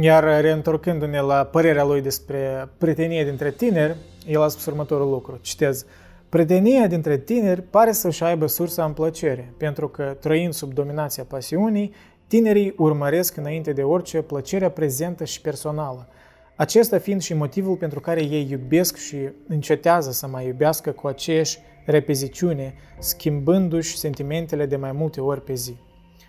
Iar 0.00 0.40
reîntorcându-ne 0.40 1.20
la 1.20 1.44
părerea 1.44 1.84
lui 1.84 2.00
despre 2.00 2.68
prietenie 2.78 3.24
dintre 3.24 3.50
tineri, 3.50 3.96
el 4.26 4.42
a 4.42 4.48
spus 4.48 4.66
următorul 4.66 5.10
lucru. 5.10 5.38
Citez. 5.42 5.84
Prietenia 6.28 6.86
dintre 6.86 7.18
tineri 7.18 7.62
pare 7.62 7.92
să-și 7.92 8.22
aibă 8.22 8.46
sursa 8.46 8.84
în 8.84 8.92
plăcere, 8.92 9.52
pentru 9.56 9.88
că, 9.88 10.16
trăind 10.20 10.52
sub 10.52 10.72
dominația 10.72 11.24
pasiunii, 11.24 11.92
tinerii 12.26 12.74
urmăresc 12.76 13.36
înainte 13.36 13.72
de 13.72 13.82
orice 13.82 14.22
plăcerea 14.22 14.70
prezentă 14.70 15.24
și 15.24 15.40
personală, 15.40 16.08
acesta 16.56 16.98
fiind 16.98 17.20
și 17.20 17.34
motivul 17.34 17.76
pentru 17.76 18.00
care 18.00 18.24
ei 18.24 18.48
iubesc 18.50 18.96
și 18.96 19.16
încetează 19.48 20.10
să 20.10 20.26
mai 20.26 20.46
iubească 20.46 20.92
cu 20.92 21.06
aceeași 21.06 21.58
repeziciune, 21.84 22.74
schimbându-și 22.98 23.96
sentimentele 23.96 24.66
de 24.66 24.76
mai 24.76 24.92
multe 24.92 25.20
ori 25.20 25.44
pe 25.44 25.54
zi. 25.54 25.76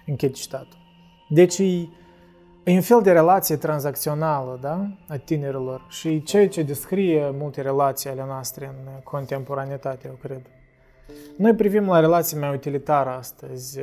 Închid 0.05 0.33
citatul. 0.33 0.79
Deci 1.29 1.59
E 2.67 2.71
un 2.71 2.81
fel 2.81 3.01
de 3.01 3.11
relație 3.11 3.55
tranzacțională 3.55 4.57
da? 4.61 4.87
a 5.07 5.17
tinerilor 5.17 5.85
și 5.89 6.23
ceea 6.23 6.47
ce 6.47 6.63
descrie 6.63 7.29
multe 7.37 7.61
relații 7.61 8.09
ale 8.09 8.23
noastre 8.27 8.65
în 8.65 8.91
contemporanitate, 9.03 10.07
eu 10.07 10.17
cred. 10.21 10.41
Noi 11.37 11.55
privim 11.55 11.87
la 11.87 11.99
relații 11.99 12.37
mai 12.37 12.53
utilitară 12.53 13.09
astăzi. 13.09 13.79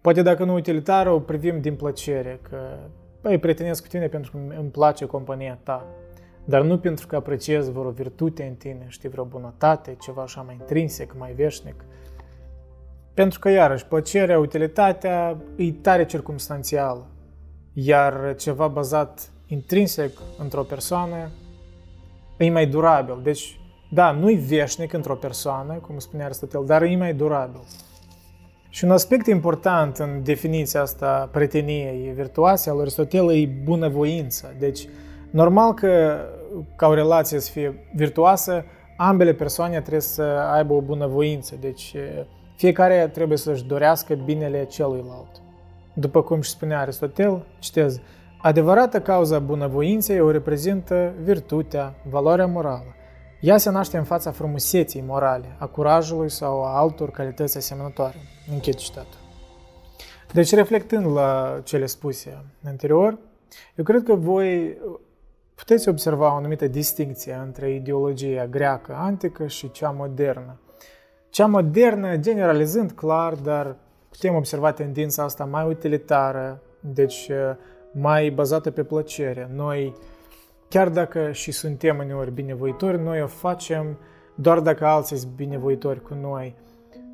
Poate 0.00 0.22
dacă 0.22 0.44
nu 0.44 0.54
utilitară, 0.54 1.10
o 1.10 1.20
privim 1.20 1.60
din 1.60 1.74
plăcere, 1.74 2.40
că 2.42 2.78
păi, 3.20 3.38
prietenesc 3.38 3.82
cu 3.82 3.88
tine 3.88 4.06
pentru 4.06 4.30
că 4.30 4.38
îmi 4.58 4.70
place 4.70 5.04
compania 5.04 5.58
ta, 5.62 5.86
dar 6.44 6.62
nu 6.62 6.78
pentru 6.78 7.06
că 7.06 7.16
apreciez 7.16 7.68
vreo 7.68 7.90
virtute 7.90 8.42
în 8.44 8.54
tine, 8.54 8.84
știi, 8.88 9.08
vreo 9.08 9.24
bunătate, 9.24 9.96
ceva 10.00 10.22
așa 10.22 10.40
mai 10.40 10.56
intrinsec, 10.60 11.14
mai 11.18 11.32
veșnic. 11.32 11.84
Pentru 13.14 13.38
că, 13.38 13.48
iarăși, 13.48 13.86
plăcerea, 13.86 14.38
utilitatea 14.38 15.36
e 15.56 15.72
tare 15.72 16.04
circumstanțială 16.04 17.06
iar 17.80 18.34
ceva 18.36 18.68
bazat 18.68 19.30
intrinsec 19.46 20.10
într-o 20.38 20.62
persoană 20.62 21.30
e 22.36 22.50
mai 22.50 22.66
durabil. 22.66 23.20
Deci, 23.22 23.60
da, 23.90 24.10
nu-i 24.10 24.34
veșnic 24.34 24.92
într-o 24.92 25.14
persoană, 25.14 25.74
cum 25.74 25.98
spunea 25.98 26.24
Aristotel, 26.24 26.64
dar 26.66 26.82
e 26.82 26.96
mai 26.96 27.14
durabil. 27.14 27.60
Și 28.68 28.84
un 28.84 28.90
aspect 28.90 29.26
important 29.26 29.96
în 29.96 30.22
definiția 30.22 30.80
asta 30.80 31.28
prieteniei 31.32 32.12
virtuoase 32.14 32.70
al 32.70 32.80
Aristotel 32.80 33.30
e 33.30 33.48
bunăvoință. 33.64 34.54
Deci, 34.58 34.88
normal 35.30 35.74
că 35.74 36.16
ca 36.76 36.86
o 36.86 36.94
relație 36.94 37.38
să 37.38 37.50
fie 37.50 37.88
virtuoasă, 37.94 38.64
ambele 38.96 39.32
persoane 39.32 39.80
trebuie 39.80 40.00
să 40.00 40.22
aibă 40.52 40.72
o 40.72 40.80
bunăvoință. 40.80 41.56
Deci, 41.60 41.94
fiecare 42.56 43.10
trebuie 43.12 43.38
să-și 43.38 43.64
dorească 43.64 44.14
binele 44.14 44.64
celuilalt. 44.64 45.42
După 45.92 46.22
cum 46.22 46.40
și 46.40 46.50
spunea 46.50 46.80
Aristotel, 46.80 47.46
citez, 47.58 48.00
adevărata 48.38 49.00
cauza 49.00 49.38
bunăvoinței 49.38 50.20
o 50.20 50.30
reprezintă 50.30 51.12
virtutea, 51.22 51.94
valoarea 52.10 52.46
morală. 52.46 52.94
Ea 53.40 53.56
se 53.56 53.70
naște 53.70 53.96
în 53.96 54.04
fața 54.04 54.30
frumuseții 54.30 55.04
morale, 55.06 55.56
a 55.58 55.66
curajului 55.66 56.30
sau 56.30 56.64
a 56.64 56.78
altor 56.78 57.10
calități 57.10 57.56
asemănătoare. 57.56 58.16
Închid 58.52 58.74
citatul. 58.74 59.18
Deci, 60.32 60.54
reflectând 60.54 61.06
la 61.06 61.60
cele 61.64 61.86
spuse 61.86 62.44
anterior, 62.66 63.18
eu 63.74 63.84
cred 63.84 64.02
că 64.02 64.14
voi 64.14 64.78
puteți 65.54 65.88
observa 65.88 66.32
o 66.32 66.36
anumită 66.36 66.66
distinție 66.66 67.40
între 67.44 67.74
ideologia 67.74 68.46
greacă 68.46 68.94
antică 68.94 69.46
și 69.46 69.70
cea 69.70 69.90
modernă. 69.90 70.60
Cea 71.30 71.46
modernă, 71.46 72.16
generalizând 72.16 72.92
clar, 72.92 73.34
dar 73.34 73.76
putem 74.08 74.34
observa 74.34 74.72
tendința 74.72 75.22
asta 75.22 75.44
mai 75.44 75.66
utilitară, 75.66 76.62
deci 76.80 77.28
uh, 77.30 77.56
mai 77.92 78.30
bazată 78.30 78.70
pe 78.70 78.82
plăcere. 78.82 79.50
Noi, 79.54 79.94
chiar 80.68 80.88
dacă 80.88 81.32
și 81.32 81.52
suntem 81.52 81.98
uneori 81.98 82.30
binevoitori, 82.30 83.02
noi 83.02 83.22
o 83.22 83.26
facem 83.26 83.98
doar 84.34 84.60
dacă 84.60 84.86
alții 84.86 85.16
sunt 85.16 85.32
binevoitori 85.32 86.02
cu 86.02 86.14
noi. 86.14 86.56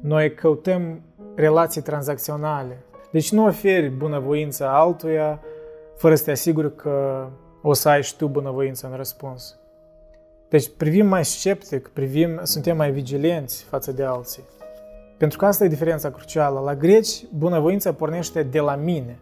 Noi 0.03 0.35
căutăm 0.35 1.03
relații 1.35 1.83
tranzacționale. 1.83 2.85
Deci 3.11 3.33
nu 3.33 3.47
oferi 3.47 3.89
bunăvoință 3.89 4.67
altuia 4.67 5.41
fără 5.97 6.15
să 6.15 6.25
te 6.25 6.31
asiguri 6.31 6.77
că 6.77 7.29
o 7.63 7.73
să 7.73 7.89
ai 7.89 8.03
și 8.03 8.17
tu 8.17 8.29
bunăvoință 8.29 8.89
în 8.91 8.97
răspuns. 8.97 9.59
Deci 10.49 10.71
privim 10.77 11.07
mai 11.07 11.25
sceptic, 11.25 11.89
privim, 11.89 12.41
suntem 12.43 12.77
mai 12.77 12.91
vigilenți 12.91 13.65
față 13.65 13.93
de 13.93 14.05
alții. 14.05 14.43
Pentru 15.17 15.39
că 15.39 15.47
asta 15.47 15.65
e 15.65 15.69
diferența 15.69 16.11
crucială. 16.11 16.61
La 16.61 16.75
greci, 16.75 17.25
bunăvoința 17.33 17.93
pornește 17.93 18.43
de 18.43 18.61
la 18.61 18.75
mine. 18.75 19.19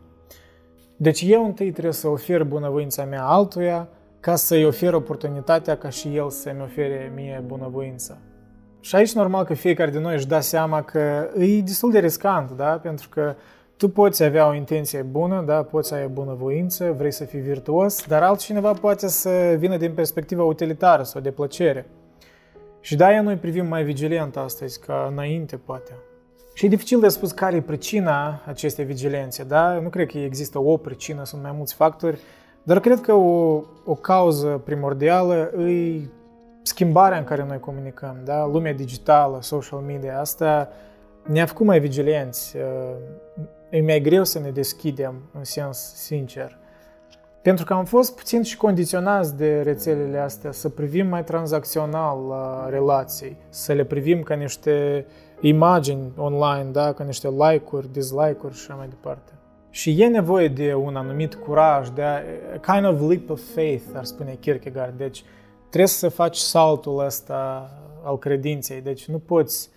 Deci 0.96 1.22
eu 1.26 1.44
întâi 1.44 1.70
trebuie 1.70 1.92
să 1.92 2.08
ofer 2.08 2.44
bunăvoința 2.44 3.04
mea 3.04 3.24
altuia 3.24 3.88
ca 4.22 4.36
să-i 4.36 4.64
ofer 4.64 4.94
oportunitatea 4.94 5.76
ca 5.76 5.88
și 5.88 6.16
el 6.16 6.30
să-mi 6.30 6.62
ofere 6.62 7.12
mie 7.14 7.42
bunăvoința. 7.46 8.16
Și 8.80 8.96
aici 8.96 9.12
normal 9.12 9.44
că 9.44 9.54
fiecare 9.54 9.90
din 9.90 10.00
noi 10.00 10.14
își 10.14 10.26
dă 10.26 10.40
seama 10.40 10.82
că 10.82 11.28
e 11.36 11.60
destul 11.60 11.90
de 11.90 11.98
riscant, 11.98 12.50
da? 12.50 12.78
Pentru 12.82 13.08
că 13.08 13.34
tu 13.76 13.88
poți 13.88 14.22
avea 14.22 14.48
o 14.48 14.54
intenție 14.54 15.02
bună, 15.02 15.42
da? 15.46 15.62
poți 15.62 15.88
să 15.88 15.94
ai 15.94 16.08
bunăvoință, 16.08 16.94
vrei 16.96 17.12
să 17.12 17.24
fii 17.24 17.40
virtuos, 17.40 18.06
dar 18.06 18.22
altcineva 18.22 18.72
poate 18.72 19.08
să 19.08 19.54
vină 19.58 19.76
din 19.76 19.92
perspectiva 19.94 20.44
utilitară 20.44 21.02
sau 21.02 21.20
de 21.20 21.30
plăcere. 21.30 21.86
Și 22.80 22.96
de-aia 22.96 23.22
noi 23.22 23.36
privim 23.36 23.66
mai 23.66 23.84
vigilent 23.84 24.36
astăzi 24.36 24.80
ca 24.80 25.08
înainte, 25.10 25.56
poate. 25.56 25.92
Și 26.54 26.64
e 26.64 26.68
dificil 26.68 27.00
de 27.00 27.08
spus 27.08 27.32
care 27.32 27.56
e 27.56 27.60
pricina 27.60 28.42
acestei 28.46 28.84
vigilențe, 28.84 29.44
da? 29.44 29.78
Nu 29.78 29.88
cred 29.88 30.06
că 30.06 30.18
există 30.18 30.58
o 30.58 30.76
pricină, 30.76 31.24
sunt 31.24 31.42
mai 31.42 31.52
mulți 31.56 31.74
factori, 31.74 32.18
dar 32.62 32.80
cred 32.80 33.00
că 33.00 33.12
o, 33.12 33.62
o 33.84 33.94
cauză 33.94 34.60
primordială 34.64 35.50
e 35.58 36.00
schimbarea 36.62 37.18
în 37.18 37.24
care 37.24 37.44
noi 37.44 37.60
comunicăm, 37.60 38.16
da? 38.24 38.46
Lumea 38.46 38.72
digitală, 38.72 39.38
social 39.40 39.80
media, 39.80 40.20
asta 40.20 40.68
ne-a 41.22 41.46
făcut 41.46 41.66
mai 41.66 41.80
vigilenți. 41.80 42.56
E 43.70 43.82
mai 43.82 44.00
greu 44.00 44.24
să 44.24 44.38
ne 44.38 44.50
deschidem 44.50 45.14
în 45.32 45.44
sens 45.44 45.78
sincer. 45.94 46.58
Pentru 47.42 47.64
că 47.64 47.72
am 47.72 47.84
fost 47.84 48.16
puțin 48.16 48.42
și 48.42 48.56
condiționați 48.56 49.36
de 49.36 49.60
rețelele 49.60 50.18
astea 50.18 50.52
să 50.52 50.68
privim 50.68 51.06
mai 51.06 51.24
tranzacțional 51.24 52.26
la 52.28 52.68
relații, 52.68 53.36
să 53.48 53.72
le 53.72 53.84
privim 53.84 54.22
ca 54.22 54.34
niște 54.34 55.06
imagini 55.40 56.12
online, 56.16 56.70
da? 56.70 56.92
ca 56.92 57.04
niște 57.04 57.28
like-uri, 57.28 57.92
dislike-uri 57.92 58.54
și 58.54 58.66
așa 58.66 58.74
mai 58.74 58.88
departe. 58.88 59.32
Și 59.74 60.02
e 60.02 60.06
nevoie 60.06 60.48
de 60.48 60.74
un 60.74 60.96
anumit 60.96 61.34
curaj, 61.34 61.88
de 61.88 62.02
a, 62.02 62.20
a 62.54 62.72
kind 62.72 62.86
of 62.86 63.08
leap 63.08 63.30
of 63.30 63.40
faith, 63.54 63.82
ar 63.94 64.04
spune 64.04 64.36
Kierkegaard. 64.40 64.96
Deci 64.96 65.24
trebuie 65.68 65.86
să 65.86 66.08
faci 66.08 66.36
saltul 66.36 67.04
ăsta 67.04 67.70
al 68.04 68.18
credinței. 68.18 68.80
Deci 68.80 69.08
nu 69.08 69.18
poți 69.18 69.70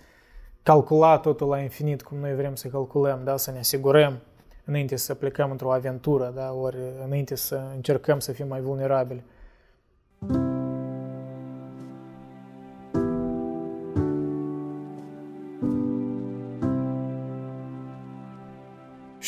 calcula 0.64 1.18
totul 1.18 1.48
la 1.48 1.60
infinit 1.60 2.04
cum 2.04 2.18
noi 2.18 2.36
vrem 2.36 2.56
să 2.56 2.68
calculăm, 2.68 3.22
da? 3.24 3.38
să 3.38 3.52
ne 3.52 3.60
asigurăm 3.60 4.20
înainte 4.66 4.96
să 4.96 5.14
plecăm 5.14 5.52
într-o 5.52 5.74
aventură, 5.74 6.32
da? 6.36 6.54
ori 6.54 6.78
înainte 7.06 7.36
să 7.36 7.62
încercăm 7.76 8.20
să 8.20 8.32
fim 8.32 8.48
mai 8.48 8.62
vulnerabili. 8.62 9.24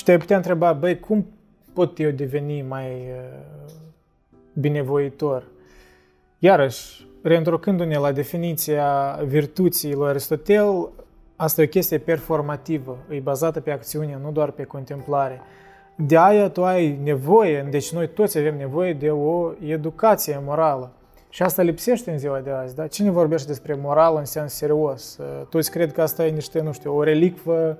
Și 0.07 0.13
te 0.13 0.19
putea 0.19 0.35
întreba, 0.35 0.73
băi, 0.73 0.99
cum 0.99 1.27
pot 1.73 1.99
eu 1.99 2.09
deveni 2.09 2.61
mai 2.61 2.85
uh, 2.85 3.71
binevoitor? 4.53 5.43
Iarăși, 6.39 7.07
reîntorcându-ne 7.21 7.97
la 7.97 8.11
definiția 8.11 9.19
virtuții 9.25 9.93
lui 9.93 10.07
Aristotel, 10.07 10.89
Asta 11.35 11.61
e 11.61 11.65
o 11.65 11.67
chestie 11.67 11.97
performativă, 11.97 12.97
e 13.09 13.19
bazată 13.19 13.59
pe 13.59 13.71
acțiune, 13.71 14.19
nu 14.23 14.31
doar 14.31 14.51
pe 14.51 14.63
contemplare. 14.63 15.41
De 15.95 16.17
aia 16.17 16.49
tu 16.49 16.65
ai 16.65 16.99
nevoie, 17.03 17.67
deci 17.69 17.93
noi 17.93 18.09
toți 18.09 18.37
avem 18.37 18.57
nevoie 18.57 18.93
de 18.93 19.11
o 19.11 19.51
educație 19.65 20.41
morală. 20.43 20.91
Și 21.29 21.43
asta 21.43 21.61
lipsește 21.61 22.11
în 22.11 22.17
ziua 22.17 22.39
de 22.39 22.49
azi, 22.49 22.75
da? 22.75 22.87
Cine 22.87 23.09
vorbește 23.09 23.47
despre 23.47 23.75
moral 23.75 24.15
în 24.15 24.25
sens 24.25 24.53
serios? 24.53 25.19
Toți 25.49 25.71
cred 25.71 25.93
că 25.93 26.01
asta 26.01 26.25
e 26.25 26.29
niște, 26.29 26.61
nu 26.61 26.71
știu, 26.71 26.95
o 26.95 27.03
relicvă 27.03 27.77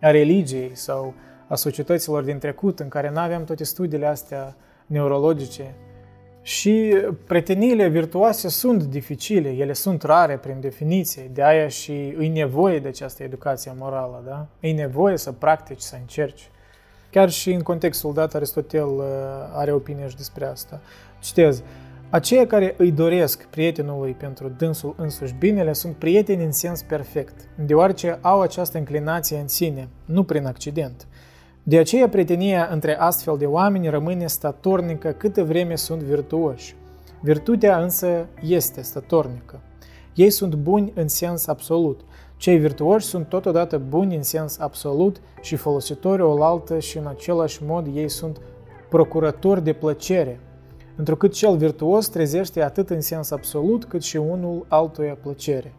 a 0.00 0.10
religiei 0.10 0.70
sau 0.74 1.14
a 1.48 1.54
societăților 1.54 2.22
din 2.22 2.38
trecut 2.38 2.80
în 2.80 2.88
care 2.88 3.10
nu 3.10 3.18
aveam 3.18 3.44
toate 3.44 3.64
studiile 3.64 4.06
astea 4.06 4.56
neurologice. 4.86 5.74
Și 6.42 6.94
prieteniile 7.26 7.88
virtuoase 7.88 8.48
sunt 8.48 8.82
dificile, 8.82 9.48
ele 9.48 9.72
sunt 9.72 10.02
rare 10.02 10.36
prin 10.36 10.60
definiție, 10.60 11.30
de 11.32 11.42
aia 11.42 11.68
și 11.68 12.14
îi 12.16 12.28
nevoie 12.28 12.78
de 12.78 12.88
această 12.88 13.22
educație 13.22 13.72
morală, 13.78 14.22
da? 14.26 14.46
E 14.60 14.72
nevoie 14.72 15.16
să 15.16 15.32
practici, 15.32 15.80
să 15.80 15.96
încerci. 16.00 16.50
Chiar 17.10 17.30
și 17.30 17.52
în 17.52 17.60
contextul 17.60 18.12
dat, 18.12 18.34
Aristotel 18.34 18.86
uh, 18.86 19.04
are 19.52 19.72
opinie 19.72 20.08
și 20.08 20.16
despre 20.16 20.44
asta. 20.44 20.80
Citez, 21.18 21.62
aceia 22.10 22.46
care 22.46 22.74
îi 22.76 22.92
doresc 22.92 23.44
prietenului 23.44 24.12
pentru 24.12 24.48
dânsul 24.48 24.94
însuși 24.98 25.34
binele 25.38 25.72
sunt 25.72 25.94
prieteni 25.94 26.44
în 26.44 26.52
sens 26.52 26.82
perfect, 26.82 27.34
deoarece 27.54 28.18
au 28.20 28.40
această 28.40 28.78
înclinație 28.78 29.38
în 29.38 29.48
sine, 29.48 29.88
nu 30.04 30.24
prin 30.24 30.46
accident. 30.46 31.06
De 31.68 31.78
aceea 31.78 32.08
prietenia 32.08 32.68
între 32.72 32.98
astfel 32.98 33.36
de 33.36 33.46
oameni 33.46 33.88
rămâne 33.88 34.26
statornică 34.26 35.08
câtă 35.08 35.44
vreme 35.44 35.76
sunt 35.76 36.02
virtuoși. 36.02 36.76
Virtutea 37.20 37.82
însă 37.82 38.26
este 38.42 38.82
statornică. 38.82 39.60
Ei 40.14 40.30
sunt 40.30 40.54
buni 40.54 40.92
în 40.94 41.08
sens 41.08 41.46
absolut. 41.46 42.00
Cei 42.36 42.58
virtuoși 42.58 43.06
sunt 43.06 43.28
totodată 43.28 43.78
buni 43.88 44.16
în 44.16 44.22
sens 44.22 44.58
absolut 44.58 45.20
și 45.40 45.56
folositori 45.56 46.22
olaltă 46.22 46.78
și 46.78 46.98
în 46.98 47.06
același 47.06 47.64
mod 47.64 47.86
ei 47.94 48.08
sunt 48.08 48.40
procurători 48.88 49.64
de 49.64 49.72
plăcere, 49.72 50.40
întrucât 50.96 51.32
cel 51.32 51.56
virtuos 51.56 52.08
trezește 52.08 52.62
atât 52.62 52.90
în 52.90 53.00
sens 53.00 53.30
absolut 53.30 53.84
cât 53.84 54.02
și 54.02 54.16
unul 54.16 54.66
altuia 54.68 55.16
plăcere. 55.22 55.72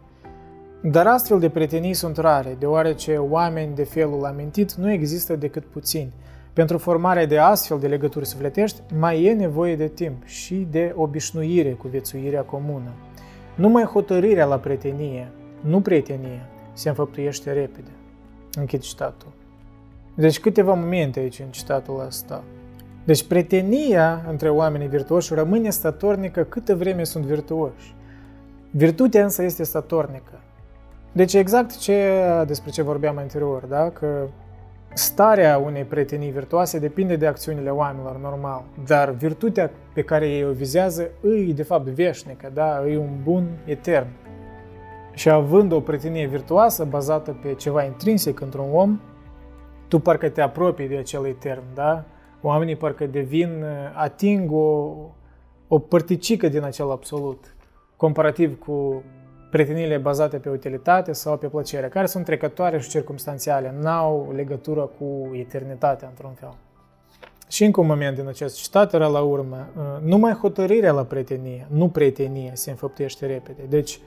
Dar 0.81 1.07
astfel 1.07 1.39
de 1.39 1.50
prietenii 1.50 1.93
sunt 1.93 2.17
rare, 2.17 2.55
deoarece 2.59 3.17
oameni 3.17 3.75
de 3.75 3.83
felul 3.83 4.25
amintit 4.25 4.74
nu 4.74 4.91
există 4.91 5.36
decât 5.36 5.65
puțini. 5.65 6.13
Pentru 6.53 6.77
formarea 6.77 7.25
de 7.25 7.38
astfel 7.38 7.79
de 7.79 7.88
legături 7.88 8.25
sufletești 8.25 8.81
mai 9.00 9.24
e 9.24 9.33
nevoie 9.33 9.75
de 9.75 9.88
timp 9.88 10.25
și 10.25 10.67
de 10.71 10.93
obișnuire 10.95 11.71
cu 11.71 11.88
viețuirea 11.88 12.41
comună. 12.41 12.91
Numai 13.55 13.83
hotărârea 13.83 14.45
la 14.45 14.57
prietenie, 14.57 15.31
nu 15.62 15.81
prietenie, 15.81 16.45
se 16.74 16.89
înfăptuiește 16.89 17.51
repede. 17.51 17.91
Închid 18.53 18.79
citatul. 18.79 19.31
Deci 20.13 20.39
câteva 20.39 20.74
momente 20.74 21.19
aici 21.19 21.39
în 21.39 21.50
citatul 21.50 22.03
ăsta. 22.07 22.43
Deci 23.03 23.24
prietenia 23.24 24.25
între 24.29 24.50
oamenii 24.50 24.88
virtuoși 24.88 25.33
rămâne 25.33 25.69
statornică 25.69 26.43
câtă 26.43 26.75
vreme 26.75 27.03
sunt 27.03 27.25
virtuoși. 27.25 27.95
Virtutea 28.71 29.24
însă 29.24 29.43
este 29.43 29.63
statornică. 29.63 30.38
Deci 31.12 31.34
exact 31.34 31.78
ce, 31.78 32.13
despre 32.48 32.72
ce 32.72 32.82
vorbeam 32.82 33.18
anterior, 33.18 33.66
da? 33.66 33.89
că 33.89 34.28
starea 34.94 35.58
unei 35.58 35.84
prietenii 35.84 36.32
virtuoase 36.32 36.80
depinde 36.80 37.16
de 37.16 37.28
acțiunile 37.28 37.70
oamenilor, 37.70 38.18
normal, 38.18 38.63
dar 38.86 39.10
virtutea 39.10 39.72
pe 39.94 40.01
care 40.01 40.30
ei 40.30 40.46
o 40.46 40.51
vizează 40.51 41.10
îi, 41.22 41.54
de 41.54 41.63
fapt, 41.63 41.88
veșnică, 41.88 42.51
da? 42.54 42.82
îi 42.84 42.96
un 42.96 43.10
bun 43.24 43.48
etern. 43.66 44.08
Și 45.13 45.30
având 45.30 45.72
o 45.72 45.80
prietenie 45.80 46.28
virtuoasă 46.28 46.86
bazată 46.86 47.38
pe 47.42 47.54
ceva 47.54 47.84
intrinsec 47.84 48.39
într-un 48.39 48.70
om, 48.74 49.00
tu 49.88 50.00
parcă 50.00 50.30
te 50.30 50.42
apropii 50.42 50.88
de 50.88 50.98
acel 50.98 51.25
etern, 51.25 51.63
da? 51.74 52.06
Oamenii 52.42 52.75
parcă 52.75 53.06
devin, 53.06 53.66
ating 53.94 54.51
o, 54.51 54.96
o 55.68 55.80
părticică 55.80 56.48
din 56.48 56.63
acel 56.63 56.92
absolut, 56.92 57.56
comparativ 57.96 58.60
cu 58.60 59.04
prieteniile 59.50 59.98
bazate 59.98 60.38
pe 60.38 60.50
utilitate 60.50 61.13
sau 61.13 61.38
pe 61.38 61.48
plăcere, 61.48 61.88
care 61.88 62.06
sunt 62.06 62.25
trecătoare 62.25 62.79
și 62.79 62.89
circumstanțiale, 62.89 63.75
n-au 63.82 64.32
legătură 64.36 64.82
cu 64.82 65.29
eternitatea 65.34 66.08
într-un 66.08 66.32
fel. 66.34 66.53
Și 67.48 67.63
încă 67.63 67.79
un 67.82 67.88
moment 67.88 68.15
din 68.15 68.27
acest 68.27 68.62
citat 68.62 68.94
era 68.94 69.08
la 69.08 69.22
urmă, 69.22 69.68
numai 70.03 70.34
hotărârea 70.34 70.91
la 70.91 71.03
prietenie, 71.03 71.68
nu 71.70 71.89
prietenie, 71.89 72.51
se 72.53 72.70
înfăptuiește 72.70 73.25
repede. 73.25 73.62
Deci, 73.70 74.00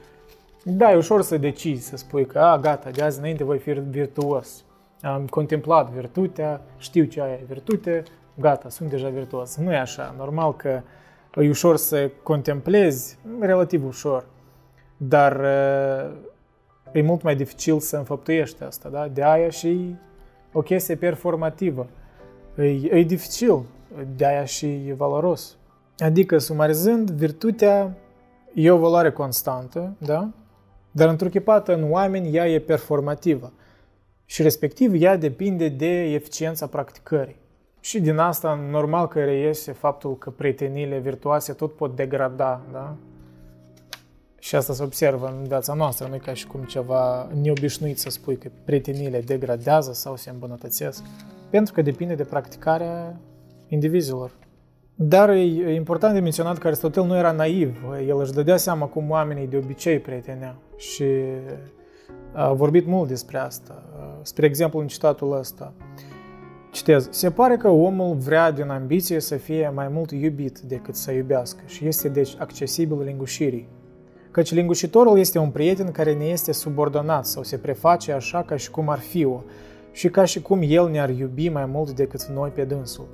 da, 0.63 0.91
e 0.91 0.95
ușor 0.95 1.21
să 1.21 1.37
decizi, 1.37 1.87
să 1.87 1.97
spui 1.97 2.25
că, 2.25 2.39
a, 2.39 2.57
gata, 2.57 2.89
de 2.89 3.01
azi 3.01 3.19
înainte 3.19 3.43
voi 3.43 3.57
fi 3.57 3.71
virtuos. 3.71 4.63
Am 5.01 5.27
contemplat 5.27 5.89
virtutea, 5.89 6.61
știu 6.77 7.03
ce 7.03 7.19
e 7.19 7.43
virtute, 7.47 8.03
gata, 8.35 8.69
sunt 8.69 8.89
deja 8.89 9.09
virtuos. 9.09 9.57
Nu 9.57 9.71
e 9.71 9.77
așa. 9.77 10.15
Normal 10.17 10.55
că 10.55 10.81
e 11.35 11.49
ușor 11.49 11.77
să 11.77 12.11
contemplezi, 12.23 13.17
relativ 13.39 13.85
ușor, 13.85 14.25
dar 14.97 15.45
e 16.91 17.01
mult 17.01 17.21
mai 17.21 17.35
dificil 17.35 17.79
să 17.79 17.97
înfăptuiești 17.97 18.63
asta, 18.63 18.89
da? 18.89 19.07
De 19.07 19.23
aia 19.23 19.49
și 19.49 19.95
o 20.51 20.61
chestie 20.61 20.95
performativă. 20.95 21.87
E, 22.57 22.63
e 22.97 23.03
dificil, 23.03 23.61
de 24.15 24.25
aia 24.25 24.45
și 24.45 24.65
e 24.65 24.93
valoros. 24.93 25.57
Adică, 25.97 26.37
sumarizând, 26.37 27.11
virtutea 27.11 27.97
e 28.53 28.71
o 28.71 28.77
valoare 28.77 29.11
constantă, 29.11 29.95
da? 29.97 30.29
Dar 30.91 31.09
întruchipată 31.09 31.75
în 31.75 31.91
oameni, 31.91 32.35
ea 32.35 32.49
e 32.49 32.59
performativă. 32.59 33.53
Și 34.25 34.41
respectiv, 34.41 35.01
ea 35.01 35.17
depinde 35.17 35.67
de 35.67 36.03
eficiența 36.03 36.67
practicării. 36.67 37.41
Și 37.79 38.01
din 38.01 38.17
asta, 38.17 38.59
normal 38.69 39.07
că 39.07 39.23
reiese 39.23 39.71
faptul 39.71 40.17
că 40.17 40.29
prietenile 40.29 40.97
virtuoase 40.97 41.53
tot 41.53 41.75
pot 41.75 41.95
degrada, 41.95 42.61
da? 42.71 42.95
Și 44.43 44.55
asta 44.55 44.73
se 44.73 44.83
observă 44.83 45.35
în 45.37 45.47
viața 45.47 45.73
noastră, 45.73 46.07
nu 46.07 46.15
e 46.15 46.17
ca 46.17 46.33
și 46.33 46.47
cum 46.47 46.63
ceva 46.63 47.29
neobișnuit 47.41 47.99
să 47.99 48.09
spui 48.09 48.37
că 48.37 48.49
prietenile 48.65 49.21
degradează 49.21 49.93
sau 49.93 50.15
se 50.15 50.29
îmbunătățesc, 50.29 51.03
pentru 51.49 51.73
că 51.73 51.81
depinde 51.81 52.15
de 52.15 52.23
practicarea 52.23 53.19
indivizilor. 53.67 54.31
Dar 54.95 55.29
e 55.29 55.73
important 55.73 56.13
de 56.13 56.19
menționat 56.19 56.57
că 56.57 56.67
Aristotel 56.67 57.05
nu 57.05 57.17
era 57.17 57.31
naiv, 57.31 57.75
el 58.07 58.19
își 58.19 58.31
dădea 58.31 58.57
seama 58.57 58.85
cum 58.85 59.09
oamenii 59.09 59.47
de 59.47 59.57
obicei 59.57 59.99
prieteneau 59.99 60.55
și 60.77 61.05
a 62.33 62.53
vorbit 62.53 62.85
mult 62.85 63.07
despre 63.07 63.37
asta. 63.37 63.83
Spre 64.21 64.45
exemplu, 64.45 64.79
în 64.79 64.87
citatul 64.87 65.37
ăsta, 65.37 65.73
Citez, 66.71 67.07
se 67.11 67.31
pare 67.31 67.57
că 67.57 67.67
omul 67.67 68.15
vrea 68.15 68.51
din 68.51 68.69
ambiție 68.69 69.19
să 69.19 69.35
fie 69.35 69.71
mai 69.73 69.87
mult 69.87 70.11
iubit 70.11 70.59
decât 70.59 70.95
să 70.95 71.11
iubească 71.11 71.61
și 71.65 71.87
este 71.87 72.09
deci 72.09 72.35
accesibil 72.39 73.01
lingușirii. 73.03 73.67
Căci 74.33 74.53
lingușitorul 74.53 75.17
este 75.17 75.39
un 75.39 75.49
prieten 75.49 75.91
care 75.91 76.13
ne 76.13 76.25
este 76.25 76.51
subordonat 76.51 77.25
sau 77.25 77.43
se 77.43 77.57
preface 77.57 78.11
așa 78.11 78.43
ca 78.43 78.55
și 78.55 78.71
cum 78.71 78.89
ar 78.89 78.99
fi 78.99 79.25
o, 79.25 79.41
și 79.91 80.09
ca 80.09 80.25
și 80.25 80.41
cum 80.41 80.59
el 80.63 80.89
ne-ar 80.89 81.09
iubi 81.09 81.49
mai 81.49 81.65
mult 81.65 81.91
decât 81.91 82.23
noi 82.23 82.49
pe 82.49 82.63
dânsul. 82.63 83.07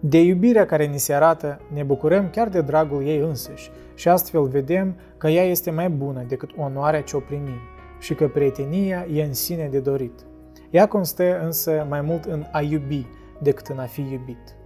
De 0.00 0.20
iubirea 0.20 0.66
care 0.66 0.86
ni 0.86 0.98
se 0.98 1.14
arată, 1.14 1.60
ne 1.72 1.82
bucurăm 1.82 2.30
chiar 2.30 2.48
de 2.48 2.60
dragul 2.60 3.06
ei 3.06 3.18
însăși 3.18 3.70
și 3.94 4.08
astfel 4.08 4.42
vedem 4.42 4.94
că 5.16 5.28
ea 5.28 5.44
este 5.44 5.70
mai 5.70 5.90
bună 5.90 6.24
decât 6.28 6.50
onoarea 6.56 7.02
ce 7.02 7.16
o 7.16 7.20
primim 7.20 7.60
și 8.00 8.14
că 8.14 8.28
prietenia 8.28 9.06
e 9.12 9.22
în 9.22 9.32
sine 9.32 9.68
de 9.70 9.78
dorit. 9.78 10.24
Ea 10.70 10.88
constă 10.88 11.40
însă 11.42 11.86
mai 11.88 12.00
mult 12.00 12.24
în 12.24 12.44
a 12.52 12.60
iubi 12.60 13.06
decât 13.42 13.66
în 13.66 13.78
a 13.78 13.86
fi 13.86 14.00
iubit. 14.00 14.56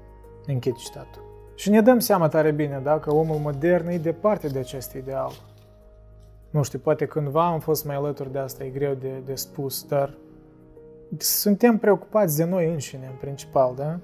Închid 0.46 0.74
citatul. 0.74 1.22
Și 1.54 1.70
ne 1.70 1.80
dăm 1.80 1.98
seama 1.98 2.28
tare 2.28 2.50
bine, 2.50 2.80
da, 2.84 2.98
că 2.98 3.14
omul 3.14 3.36
modern 3.36 3.88
e 3.88 3.98
departe 3.98 4.48
de 4.48 4.58
acest 4.58 4.94
ideal. 4.94 5.32
Nu 6.50 6.62
știu, 6.62 6.78
poate 6.78 7.06
cândva 7.06 7.46
am 7.46 7.60
fost 7.60 7.84
mai 7.84 7.96
alături 7.96 8.32
de 8.32 8.38
asta, 8.38 8.64
e 8.64 8.68
greu 8.68 8.94
de, 8.94 9.22
de 9.24 9.34
spus, 9.34 9.86
dar 9.88 10.14
suntem 11.18 11.78
preocupați 11.78 12.36
de 12.36 12.44
noi 12.44 12.70
înșine, 12.70 13.06
în 13.06 13.16
principal, 13.20 13.74
da? 13.76 13.98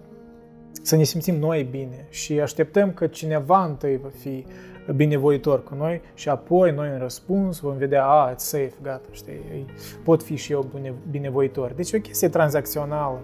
Să 0.83 0.97
ne 0.97 1.03
simțim 1.03 1.35
noi 1.35 1.63
bine 1.63 2.07
și 2.09 2.41
așteptăm 2.41 2.93
că 2.93 3.07
cineva 3.07 3.65
întâi 3.65 3.97
va 3.97 4.09
fi 4.09 4.47
binevoitor 4.97 5.65
cu 5.65 5.75
noi 5.75 6.01
și 6.15 6.29
apoi 6.29 6.73
noi 6.73 6.89
în 6.89 6.99
răspuns 6.99 7.59
vom 7.61 7.77
vedea, 7.77 8.05
a, 8.05 8.33
it's 8.33 8.37
safe, 8.37 8.73
gata, 8.83 9.09
știi, 9.11 9.67
pot 10.03 10.23
fi 10.23 10.37
și 10.37 10.53
eu 10.53 10.71
binevoitor. 11.11 11.73
Deci 11.73 11.93
e 11.93 11.97
o 11.97 12.01
chestie 12.01 12.29
tranzacțională, 12.29 13.21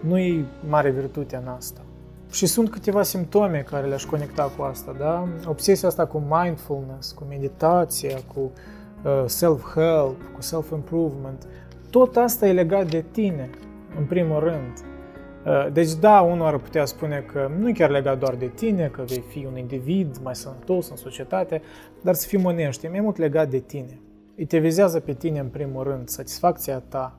nu 0.00 0.18
e 0.18 0.44
mare 0.68 0.90
virtute 0.90 1.36
în 1.36 1.46
asta. 1.46 1.80
Și 2.32 2.46
sunt 2.46 2.70
câteva 2.70 3.02
simptome 3.02 3.58
care 3.58 3.86
le-aș 3.86 4.04
conecta 4.04 4.52
cu 4.56 4.62
asta, 4.62 4.94
da? 4.98 5.28
Obsesia 5.46 5.88
asta 5.88 6.06
cu 6.06 6.24
mindfulness, 6.30 7.12
cu 7.12 7.24
meditația, 7.28 8.18
cu 8.34 8.40
uh, 9.04 9.24
self-help, 9.26 10.22
cu 10.34 10.40
self-improvement, 10.40 11.46
tot 11.90 12.16
asta 12.16 12.46
e 12.46 12.52
legat 12.52 12.90
de 12.90 13.04
tine, 13.10 13.50
în 13.98 14.04
primul 14.04 14.40
rând. 14.40 14.84
Uh, 15.46 15.72
deci 15.72 15.92
da, 15.92 16.20
unul 16.20 16.46
ar 16.46 16.58
putea 16.58 16.84
spune 16.84 17.24
că 17.32 17.50
nu 17.58 17.68
e 17.68 17.72
chiar 17.72 17.90
legat 17.90 18.18
doar 18.18 18.34
de 18.34 18.50
tine, 18.54 18.86
că 18.86 19.02
vei 19.06 19.24
fi 19.28 19.46
un 19.50 19.58
individ 19.58 20.16
mai 20.22 20.34
sănătos 20.34 20.90
în 20.90 20.96
societate, 20.96 21.62
dar 22.02 22.14
să 22.14 22.26
fim 22.26 22.44
onești, 22.44 22.86
e 22.86 22.88
mai 22.88 23.00
mult 23.00 23.16
legat 23.16 23.48
de 23.48 23.58
tine. 23.58 24.00
Îi 24.36 24.44
te 24.44 24.58
vizează 24.58 25.00
pe 25.00 25.12
tine 25.12 25.38
în 25.38 25.48
primul 25.48 25.82
rând, 25.82 26.08
satisfacția 26.08 26.82
ta. 26.88 27.16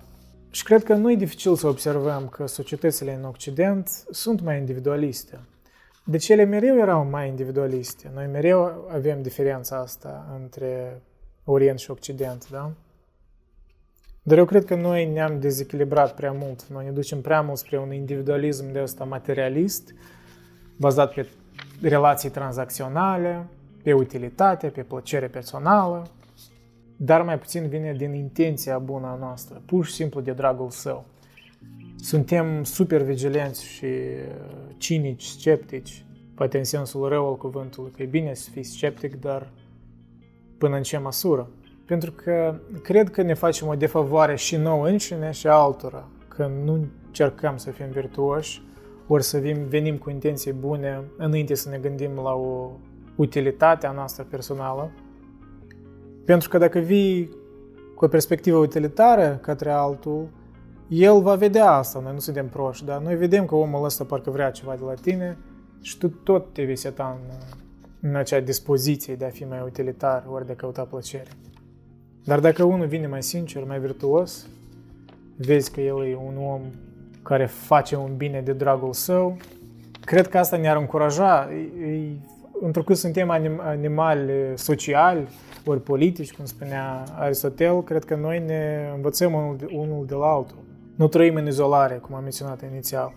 Și 0.54 0.64
cred 0.64 0.84
că 0.84 0.94
nu 0.94 1.12
e 1.12 1.16
dificil 1.16 1.56
să 1.56 1.68
observăm 1.68 2.28
că 2.28 2.46
societățile 2.46 3.14
în 3.14 3.24
Occident 3.24 3.88
sunt 4.12 4.42
mai 4.42 4.58
individualiste. 4.58 5.40
Deci 6.04 6.30
ele 6.30 6.44
mereu 6.44 6.78
erau 6.78 7.06
mai 7.06 7.28
individualiste. 7.28 8.12
Noi 8.14 8.28
mereu 8.28 8.88
avem 8.92 9.22
diferența 9.22 9.78
asta 9.78 10.38
între 10.42 11.02
Orient 11.44 11.80
și 11.80 11.92
Occident, 11.92 12.50
da? 12.50 12.72
Dar 14.24 14.38
eu 14.38 14.46
cred 14.46 14.66
că 14.66 14.76
noi 14.76 15.06
ne-am 15.06 15.40
dezechilibrat 15.40 16.16
prea 16.16 16.32
mult. 16.32 16.64
Noi 16.64 16.86
ne 16.86 16.92
ducem 16.92 17.22
prea 17.22 17.42
mult 17.42 17.58
spre 17.58 17.80
un 17.80 17.94
individualism 17.94 18.72
de 18.72 18.82
ăsta 18.82 19.04
materialist, 19.04 19.94
bazat 20.78 21.14
pe 21.14 21.28
relații 21.82 22.30
tranzacționale, 22.30 23.46
pe 23.84 23.94
utilitate, 23.94 24.68
pe 24.68 24.82
plăcere 24.82 25.28
personală, 25.28 26.08
dar 27.06 27.22
mai 27.22 27.40
puțin 27.40 27.68
vine 27.68 27.94
din 27.98 28.14
intenția 28.14 28.78
bună 28.78 29.08
a 29.08 29.16
noastră, 29.20 29.62
pur 29.66 29.86
și 29.86 29.94
simplu 29.94 30.22
de 30.22 30.32
dragul 30.32 30.70
său. 30.70 31.06
Suntem 31.96 32.64
super 32.64 33.02
vigilenți 33.02 33.66
și 33.66 33.86
uh, 33.86 34.76
cinici, 34.78 35.24
sceptici, 35.24 36.06
poate 36.36 36.58
în 36.58 36.64
sensul 36.64 37.08
rău 37.08 37.28
al 37.28 37.38
cuvântului, 37.38 37.92
că 37.92 38.02
e 38.02 38.06
bine 38.06 38.34
să 38.34 38.50
fii 38.50 38.64
sceptic, 38.64 39.20
dar 39.20 39.52
până 40.58 40.76
în 40.76 40.84
ce 40.84 40.98
măsură? 40.98 41.50
Pentru 41.86 42.12
că 42.12 42.60
cred 42.82 43.10
că 43.10 43.22
ne 43.22 43.34
facem 43.34 43.68
o 43.68 43.76
defavoare 43.76 44.36
și 44.36 44.56
nouă 44.56 44.88
înșine 44.88 45.32
și 45.32 45.48
altora, 45.48 46.08
că 46.28 46.52
nu 46.64 46.74
încercăm 47.06 47.58
să 47.58 47.72
fim 47.72 47.90
virtuoși, 47.92 48.62
ori 49.08 49.24
să 49.24 49.38
vin, 49.38 49.68
venim 49.68 49.98
cu 49.98 50.10
intenții 50.10 50.54
bune 50.54 51.04
înainte 51.18 51.56
să 51.56 51.70
ne 51.70 51.78
gândim 51.78 52.16
la 52.16 52.34
o 52.34 52.72
utilitate 53.16 53.88
a 53.88 53.92
noastră 53.92 54.24
personală. 54.30 54.92
Pentru 56.26 56.50
că 56.50 56.58
dacă 56.58 56.80
vii 56.80 57.30
cu 57.96 58.06
o 58.06 58.08
perspectivă 58.08 58.58
utilitară 58.58 59.40
către 59.42 59.72
altul, 59.72 60.28
el 60.88 61.22
va 61.22 61.36
vedea 61.36 61.72
asta, 61.72 62.00
noi 62.00 62.14
nu 62.14 62.20
suntem 62.20 62.48
proști, 62.48 62.86
dar 62.86 63.02
noi 63.02 63.16
vedem 63.16 63.46
că 63.46 63.56
omul 63.56 63.84
ăsta 63.84 64.04
parcă 64.04 64.30
vrea 64.30 64.52
ceva 64.52 64.76
de 64.76 64.84
la 64.84 64.94
tine 64.94 65.38
și 65.82 65.98
tu 65.98 66.08
tot 66.08 66.54
te 66.54 66.64
vei 66.64 66.76
seta 66.76 67.20
în, 67.20 67.36
în 68.10 68.16
acea 68.16 68.40
dispoziție 68.40 69.16
de 69.16 69.26
a 69.26 69.30
fi 69.30 69.44
mai 69.44 69.62
utilitar 69.66 70.26
ori 70.32 70.46
de 70.46 70.54
căuta 70.54 70.84
plăcere. 70.84 71.30
Dar 72.24 72.40
dacă 72.40 72.64
unul 72.64 72.88
vine 72.88 73.08
mai 73.08 73.24
sincer, 73.24 73.64
mai 73.64 73.80
virtuos, 73.80 74.48
vezi 75.38 75.72
că 75.72 75.82
el 75.82 76.06
e 76.06 76.16
un 76.16 76.38
om 76.38 76.62
care 77.22 77.46
face 77.46 77.96
un 77.96 78.16
bine 78.18 78.42
de 78.42 78.54
dragul 78.54 78.94
său, 78.94 79.38
cred 80.06 80.28
că 80.28 80.38
asta 80.38 80.58
ne-ar 80.58 80.78
încuraja, 80.78 81.50
întrucât 82.66 82.98
suntem 82.98 83.30
anim, 83.30 83.60
animali 83.62 84.32
sociali, 84.56 85.28
ori 85.66 85.82
politici, 85.82 86.34
cum 86.34 86.46
spunea 86.46 87.04
Aristotel, 87.18 87.84
cred 87.84 88.04
că 88.04 88.16
noi 88.16 88.44
ne 88.46 88.92
învățăm 88.96 89.34
unul 89.34 89.56
de, 89.58 89.66
unul 89.72 90.06
de 90.06 90.14
la 90.14 90.26
altul. 90.26 90.58
Nu 90.96 91.08
trăim 91.08 91.36
în 91.36 91.48
izolare, 91.48 91.96
cum 91.96 92.16
am 92.16 92.22
menționat 92.22 92.64
inițial. 92.72 93.14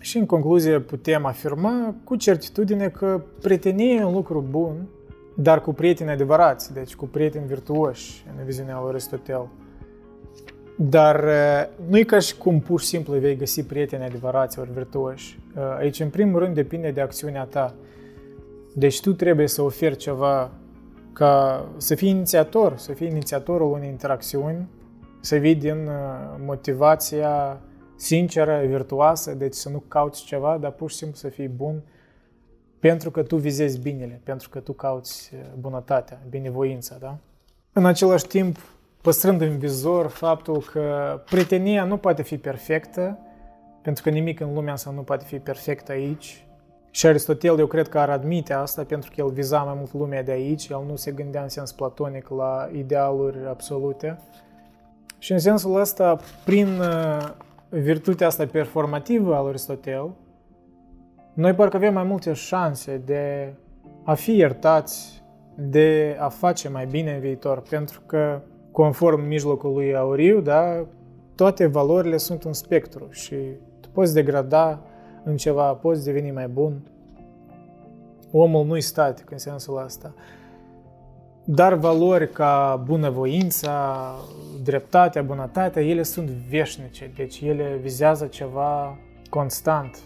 Și 0.00 0.18
în 0.18 0.26
concluzie 0.26 0.78
putem 0.78 1.26
afirma 1.26 1.94
cu 2.04 2.16
certitudine 2.16 2.88
că 2.88 3.20
prietenie 3.40 3.94
e 3.94 4.04
un 4.04 4.12
lucru 4.12 4.44
bun, 4.50 4.88
dar 5.36 5.60
cu 5.60 5.72
prieteni 5.72 6.10
adevărați, 6.10 6.72
deci 6.72 6.94
cu 6.94 7.06
prieteni 7.06 7.46
virtuoși, 7.46 8.24
în 8.38 8.44
viziunea 8.44 8.78
lui 8.80 8.88
Aristotel. 8.88 9.48
Dar 10.76 11.24
nu 11.88 11.98
e 11.98 12.02
ca 12.02 12.18
și 12.18 12.36
cum 12.36 12.60
pur 12.60 12.80
și 12.80 12.86
simplu 12.86 13.18
vei 13.18 13.36
găsi 13.36 13.62
prieteni 13.62 14.04
adevărați 14.04 14.58
ori 14.58 14.72
virtuoși. 14.72 15.38
Aici, 15.78 16.00
în 16.00 16.08
primul 16.08 16.38
rând, 16.38 16.54
depinde 16.54 16.90
de 16.90 17.00
acțiunea 17.00 17.44
ta. 17.44 17.74
Deci 18.74 19.00
tu 19.00 19.12
trebuie 19.12 19.48
să 19.48 19.62
oferi 19.62 19.96
ceva 19.96 20.50
ca 21.12 21.64
să 21.76 21.94
fii 21.94 22.08
inițiator, 22.08 22.76
să 22.76 22.92
fii 22.92 23.06
inițiatorul 23.06 23.72
unei 23.72 23.88
interacțiuni, 23.88 24.68
să 25.20 25.36
vii 25.36 25.54
din 25.54 25.88
motivația 26.44 27.60
sinceră, 27.96 28.62
virtuoasă, 28.66 29.34
deci 29.34 29.54
să 29.54 29.68
nu 29.68 29.82
cauți 29.88 30.24
ceva, 30.24 30.58
dar 30.60 30.70
pur 30.70 30.90
și 30.90 30.96
simplu 30.96 31.16
să 31.16 31.28
fii 31.28 31.48
bun 31.48 31.82
pentru 32.78 33.10
că 33.10 33.22
tu 33.22 33.36
vizezi 33.36 33.80
binele, 33.80 34.20
pentru 34.24 34.48
că 34.48 34.58
tu 34.58 34.72
cauți 34.72 35.32
bunătatea, 35.58 36.20
binevoința, 36.28 36.96
da? 37.00 37.18
În 37.72 37.86
același 37.86 38.26
timp, 38.26 38.58
păstrând 39.00 39.40
în 39.40 39.58
vizor 39.58 40.06
faptul 40.06 40.62
că 40.72 41.20
prietenia 41.24 41.84
nu 41.84 41.96
poate 41.96 42.22
fi 42.22 42.38
perfectă, 42.38 43.18
pentru 43.82 44.02
că 44.02 44.10
nimic 44.10 44.40
în 44.40 44.54
lumea 44.54 44.72
asta 44.72 44.90
nu 44.90 45.00
poate 45.00 45.24
fi 45.24 45.38
perfect 45.38 45.88
aici. 45.88 46.46
Și 46.94 47.06
Aristotel, 47.06 47.58
eu 47.58 47.66
cred 47.66 47.88
că 47.88 47.98
ar 47.98 48.10
admite 48.10 48.52
asta, 48.52 48.84
pentru 48.84 49.10
că 49.14 49.20
el 49.20 49.30
viza 49.30 49.62
mai 49.62 49.74
mult 49.76 49.92
lumea 49.92 50.22
de 50.22 50.30
aici, 50.30 50.68
el 50.68 50.84
nu 50.88 50.96
se 50.96 51.10
gândea 51.10 51.42
în 51.42 51.48
sens 51.48 51.72
platonic 51.72 52.28
la 52.28 52.68
idealuri 52.72 53.36
absolute. 53.48 54.18
Și 55.18 55.32
în 55.32 55.38
sensul 55.38 55.80
ăsta, 55.80 56.18
prin 56.44 56.66
uh, 56.66 57.28
virtutea 57.68 58.26
asta 58.26 58.46
performativă 58.46 59.34
al 59.34 59.46
Aristotel, 59.46 60.10
noi 61.34 61.54
parcă 61.54 61.76
avem 61.76 61.94
mai 61.94 62.04
multe 62.04 62.32
șanse 62.32 63.02
de 63.04 63.54
a 64.04 64.14
fi 64.14 64.36
iertați, 64.36 65.22
de 65.54 66.16
a 66.20 66.28
face 66.28 66.68
mai 66.68 66.86
bine 66.86 67.14
în 67.14 67.20
viitor, 67.20 67.60
pentru 67.60 68.00
că 68.06 68.40
conform 68.70 69.20
mijlocului 69.20 69.96
auriu, 69.96 70.40
da, 70.40 70.86
toate 71.34 71.66
valorile 71.66 72.16
sunt 72.16 72.44
un 72.44 72.52
spectru 72.52 73.06
și 73.10 73.36
tu 73.80 73.88
poți 73.92 74.14
degrada 74.14 74.82
în 75.24 75.36
ceva, 75.36 75.72
poți 75.72 76.04
deveni 76.04 76.30
mai 76.30 76.48
bun. 76.48 76.82
Omul 78.30 78.66
nu-i 78.66 78.80
static 78.80 79.30
în 79.30 79.38
sensul 79.38 79.82
ăsta. 79.84 80.14
Dar 81.44 81.74
valori 81.74 82.30
ca 82.30 82.82
bunăvoința, 82.84 84.06
dreptatea, 84.62 85.22
bunătatea, 85.22 85.82
ele 85.82 86.02
sunt 86.02 86.28
veșnice, 86.28 87.12
deci 87.16 87.40
ele 87.40 87.78
vizează 87.80 88.26
ceva 88.26 88.98
constant. 89.28 89.98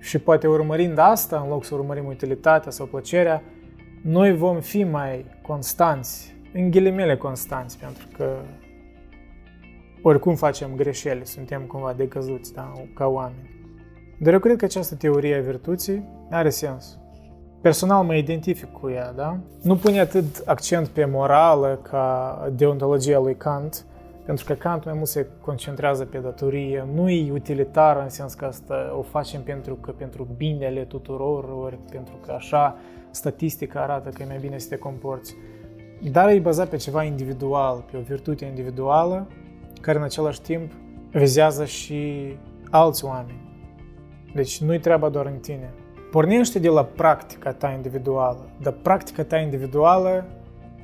Și 0.00 0.18
poate 0.18 0.46
urmărind 0.46 0.98
asta, 0.98 1.40
în 1.40 1.48
loc 1.48 1.64
să 1.64 1.74
urmărim 1.74 2.06
utilitatea 2.06 2.70
sau 2.70 2.86
plăcerea, 2.86 3.42
noi 4.02 4.36
vom 4.36 4.60
fi 4.60 4.84
mai 4.84 5.24
constanți 5.42 6.36
în 6.52 6.70
ghilimele 6.70 7.16
constanți, 7.16 7.78
pentru 7.78 8.06
că 8.16 8.36
oricum 10.02 10.34
facem 10.34 10.74
greșeli, 10.76 11.26
suntem 11.26 11.62
cumva 11.62 11.92
decăzuți 11.92 12.52
da, 12.52 12.72
ca 12.94 13.06
oameni. 13.06 13.63
Dar 14.24 14.32
eu 14.32 14.38
cred 14.38 14.56
că 14.56 14.64
această 14.64 14.94
teorie 14.94 15.36
a 15.36 15.40
virtuții 15.40 16.08
are 16.30 16.50
sens. 16.50 16.98
Personal 17.60 18.04
mă 18.04 18.14
identific 18.14 18.72
cu 18.72 18.90
ea, 18.90 19.12
da? 19.12 19.38
Nu 19.62 19.76
pune 19.76 20.00
atât 20.00 20.42
accent 20.44 20.88
pe 20.88 21.04
morală 21.04 21.78
ca 21.82 22.38
deontologia 22.52 23.18
lui 23.18 23.36
Kant, 23.36 23.84
pentru 24.24 24.44
că 24.44 24.52
Kant 24.52 24.84
mai 24.84 24.94
mult 24.94 25.06
se 25.06 25.26
concentrează 25.40 26.04
pe 26.04 26.18
datorie, 26.18 26.86
nu 26.94 27.10
e 27.10 27.32
utilitară 27.32 28.02
în 28.02 28.08
sens 28.08 28.34
că 28.34 28.44
asta 28.44 28.94
o 28.98 29.02
facem 29.02 29.42
pentru 29.42 29.74
că 29.74 29.90
pentru 29.90 30.28
binele 30.36 30.84
tuturor, 30.84 31.44
ori 31.44 31.78
pentru 31.90 32.14
că 32.26 32.32
așa 32.32 32.76
statistica 33.10 33.80
arată 33.80 34.08
că 34.08 34.22
e 34.22 34.26
mai 34.26 34.38
bine 34.40 34.58
să 34.58 34.68
te 34.68 34.76
comporți. 34.76 35.34
Dar 36.10 36.28
e 36.28 36.38
bazat 36.38 36.68
pe 36.68 36.76
ceva 36.76 37.02
individual, 37.02 37.84
pe 37.90 37.96
o 37.96 38.00
virtute 38.00 38.44
individuală, 38.44 39.26
care 39.80 39.98
în 39.98 40.04
același 40.04 40.40
timp 40.40 40.72
vizează 41.12 41.64
și 41.64 42.32
alți 42.70 43.04
oameni. 43.04 43.43
Deci 44.34 44.60
nu-i 44.60 44.78
treaba 44.78 45.08
doar 45.08 45.26
în 45.26 45.38
tine. 45.38 45.72
Pornește 46.10 46.58
de 46.58 46.68
la 46.68 46.84
practica 46.84 47.52
ta 47.52 47.70
individuală, 47.70 48.50
dar 48.62 48.72
practica 48.72 49.22
ta 49.24 49.38
individuală 49.38 50.26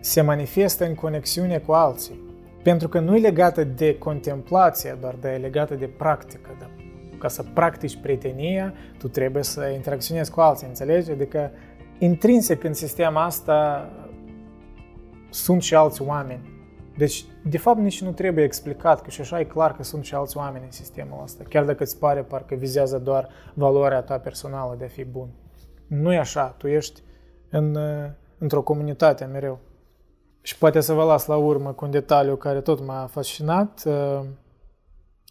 se 0.00 0.20
manifestă 0.20 0.84
în 0.84 0.94
conexiune 0.94 1.58
cu 1.58 1.72
alții. 1.72 2.20
Pentru 2.62 2.88
că 2.88 3.00
nu 3.00 3.16
e 3.16 3.20
legată 3.20 3.64
de 3.64 3.98
contemplație, 3.98 4.96
doar 5.00 5.14
dar 5.20 5.32
e 5.32 5.36
legată 5.36 5.74
de 5.74 5.86
practică. 5.86 6.56
Dar 6.58 6.70
ca 7.18 7.28
să 7.28 7.44
practici 7.54 8.00
prietenia, 8.02 8.74
tu 8.98 9.08
trebuie 9.08 9.42
să 9.42 9.70
interacționezi 9.74 10.30
cu 10.30 10.40
alții, 10.40 10.66
înțelegi? 10.66 11.10
Adică 11.10 11.50
intrinsec 11.98 12.64
în 12.64 12.74
sistemul 12.74 13.20
asta 13.20 13.90
sunt 15.30 15.62
și 15.62 15.74
alți 15.74 16.02
oameni. 16.02 16.59
Deci, 17.00 17.24
de 17.44 17.58
fapt, 17.58 17.78
nici 17.78 18.02
nu 18.02 18.12
trebuie 18.12 18.44
explicat, 18.44 19.02
că 19.02 19.10
și 19.10 19.20
așa 19.20 19.40
e 19.40 19.44
clar 19.44 19.76
că 19.76 19.82
sunt 19.82 20.04
și 20.04 20.14
alți 20.14 20.36
oameni 20.36 20.64
în 20.64 20.70
sistemul 20.70 21.20
ăsta, 21.22 21.44
chiar 21.48 21.64
dacă 21.64 21.82
îți 21.82 21.98
pare 21.98 22.22
parcă 22.22 22.54
vizează 22.54 22.98
doar 22.98 23.28
valoarea 23.54 24.02
ta 24.02 24.18
personală 24.18 24.74
de 24.78 24.84
a 24.84 24.88
fi 24.88 25.04
bun. 25.04 25.28
Nu 25.86 26.12
e 26.12 26.18
așa, 26.18 26.54
tu 26.56 26.68
ești 26.68 27.02
în, 27.50 27.78
într-o 28.38 28.62
comunitate 28.62 29.24
mereu. 29.24 29.58
Și 30.40 30.58
poate 30.58 30.80
să 30.80 30.92
vă 30.92 31.04
las 31.04 31.26
la 31.26 31.36
urmă 31.36 31.72
cu 31.72 31.84
un 31.84 31.90
detaliu 31.90 32.36
care 32.36 32.60
tot 32.60 32.86
m-a 32.86 33.06
fascinat. 33.10 33.82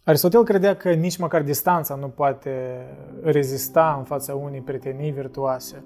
Aristotel 0.04 0.44
credea 0.44 0.76
că 0.76 0.92
nici 0.92 1.16
măcar 1.16 1.42
distanța 1.42 1.94
nu 1.94 2.08
poate 2.08 2.86
rezista 3.22 3.94
în 3.98 4.04
fața 4.04 4.34
unei 4.34 4.60
prietenii 4.60 5.10
virtuoase. 5.10 5.84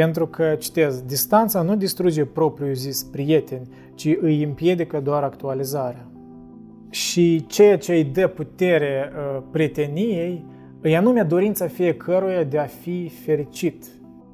Pentru 0.00 0.26
că, 0.26 0.54
citez, 0.58 1.02
distanța 1.02 1.62
nu 1.62 1.76
distruge 1.76 2.24
propriul 2.24 2.74
zis 2.74 3.02
prieteni, 3.02 3.68
ci 3.94 4.16
îi 4.20 4.42
împiedică 4.42 5.00
doar 5.00 5.22
actualizarea. 5.22 6.06
Și 6.90 7.46
ceea 7.46 7.78
ce 7.78 7.92
îi 7.92 8.04
dă 8.04 8.26
putere 8.26 9.12
uh, 9.12 9.42
prieteniei 9.50 10.44
îi 10.80 10.96
anume 10.96 11.22
dorința 11.22 11.66
fiecăruia 11.66 12.42
de 12.42 12.58
a 12.58 12.64
fi 12.64 13.08
fericit. 13.24 13.84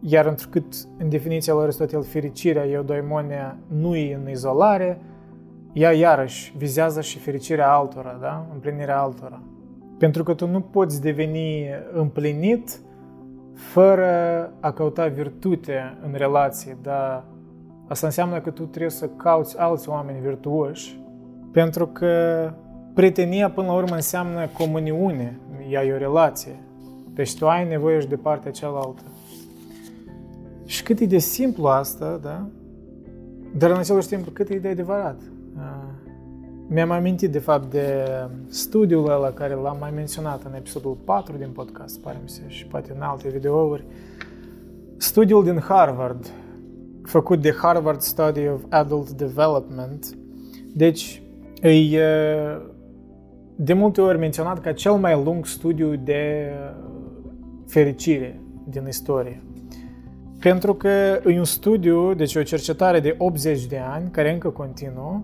Iar 0.01 0.27
întrucât, 0.27 0.75
în 0.99 1.09
definiția 1.09 1.53
lui 1.53 1.63
Aristotel, 1.63 2.03
fericirea, 2.03 2.67
eudaimonia, 2.67 3.59
nu 3.81 3.97
e 3.97 4.19
în 4.23 4.31
izolare, 4.31 5.01
ea 5.73 5.93
iarăși 5.93 6.55
vizează 6.57 7.01
și 7.01 7.19
fericirea 7.19 7.73
altora, 7.73 8.19
da? 8.21 8.47
împlinirea 8.53 9.01
altora. 9.01 9.43
Pentru 9.99 10.23
că 10.23 10.35
tu 10.35 10.47
nu 10.47 10.61
poți 10.61 11.01
deveni 11.01 11.65
împlinit 11.93 12.81
fără 13.57 14.53
a 14.61 14.73
căuta 14.73 15.07
virtute 15.07 15.99
în 16.05 16.13
relație, 16.13 16.79
dar 16.83 17.25
asta 17.89 18.07
înseamnă 18.07 18.41
că 18.41 18.51
tu 18.51 18.63
trebuie 18.63 18.91
să 18.91 19.09
cauți 19.17 19.59
alți 19.59 19.89
oameni 19.89 20.21
virtuoși, 20.21 21.01
pentru 21.53 21.87
că 21.87 22.53
prietenia 22.95 23.51
până 23.51 23.67
la 23.67 23.73
urmă 23.73 23.95
înseamnă 23.95 24.47
comuniune, 24.59 25.41
ea 25.71 25.85
e 25.85 25.93
o 25.93 25.97
relație. 25.97 26.61
Deci 27.15 27.39
tu 27.39 27.49
ai 27.49 27.69
nevoie 27.69 28.01
și 28.01 28.09
de 28.09 28.17
partea 28.17 28.51
cealaltă. 28.51 29.03
Și 30.65 30.83
cât 30.83 30.99
e 31.01 31.07
de 31.07 31.19
simplu 31.19 31.67
asta, 31.67 32.19
da? 32.23 32.47
Dar 33.57 33.71
în 33.71 33.77
același 33.77 34.09
timp, 34.09 34.29
cât 34.29 34.49
e 34.49 34.59
de 34.59 34.69
adevărat. 34.69 35.21
Mi-am 36.69 36.91
amintit, 36.91 37.31
de 37.31 37.39
fapt, 37.39 37.71
de 37.71 38.05
studiul 38.49 39.11
ăla 39.11 39.31
care 39.31 39.55
l-am 39.55 39.77
mai 39.81 39.91
menționat 39.95 40.45
în 40.45 40.55
episodul 40.55 40.99
4 41.05 41.37
din 41.37 41.51
podcast, 41.53 42.01
pare 42.01 42.19
mi 42.23 42.29
se, 42.29 42.43
și 42.47 42.67
poate 42.67 42.93
în 42.95 43.01
alte 43.01 43.29
videouri. 43.29 43.85
Studiul 44.97 45.45
din 45.45 45.59
Harvard, 45.59 46.31
făcut 47.03 47.41
de 47.41 47.53
Harvard 47.53 48.01
Study 48.01 48.49
of 48.49 48.63
Adult 48.69 49.11
Development. 49.11 50.17
Deci, 50.75 51.23
e 51.63 52.01
de 53.57 53.73
multe 53.73 54.01
ori 54.01 54.19
menționat 54.19 54.61
ca 54.61 54.73
cel 54.73 54.93
mai 54.93 55.23
lung 55.25 55.47
studiu 55.47 55.97
de 55.97 56.51
fericire 57.67 58.41
din 58.69 58.87
istorie. 58.87 59.43
Pentru 60.41 60.75
că 60.75 60.89
e 61.27 61.39
un 61.39 61.45
studiu, 61.45 62.15
deci 62.15 62.35
o 62.35 62.43
cercetare 62.43 63.01
de 63.01 63.15
80 63.19 63.67
de 63.67 63.79
ani, 63.79 64.11
care 64.11 64.33
încă 64.33 64.49
continuă, 64.49 65.23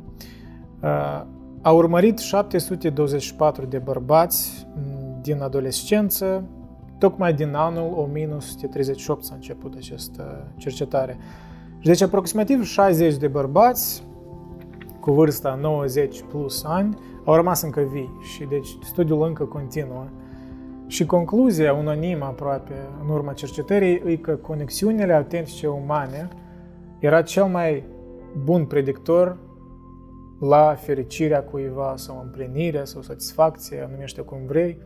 a 1.62 1.70
urmărit 1.70 2.18
724 2.18 3.64
de 3.64 3.78
bărbați 3.78 4.66
din 5.20 5.42
adolescență, 5.42 6.44
tocmai 6.98 7.32
din 7.34 7.54
anul 7.54 7.94
1938 7.98 9.24
s-a 9.24 9.34
început 9.34 9.74
această 9.76 10.52
cercetare. 10.56 11.18
Deci 11.82 12.00
aproximativ 12.00 12.64
60 12.64 13.16
de 13.16 13.28
bărbați 13.28 14.02
cu 15.00 15.12
vârsta 15.12 15.58
90 15.60 16.22
plus 16.28 16.64
ani 16.64 16.98
au 17.24 17.34
rămas 17.34 17.62
încă 17.62 17.80
vii 17.80 18.10
și 18.34 18.44
deci 18.44 18.68
studiul 18.82 19.26
încă 19.26 19.44
continuă. 19.44 20.04
Și 20.86 21.06
concluzia 21.06 21.74
unanimă 21.74 22.24
aproape 22.24 22.74
în 23.02 23.08
urma 23.08 23.32
cercetării 23.32 24.02
e 24.06 24.16
că 24.16 24.32
conexiunile 24.32 25.12
autentice 25.12 25.66
umane 25.66 26.28
era 26.98 27.22
cel 27.22 27.44
mai 27.44 27.84
bun 28.44 28.64
predictor 28.64 29.38
la 30.48 30.74
fericirea 30.74 31.42
cuiva 31.42 31.94
sau 31.96 32.20
împlinirea 32.20 32.84
sau 32.84 33.02
satisfacția, 33.02 33.88
numește 33.90 34.20
cum 34.20 34.46
vrei. 34.46 34.78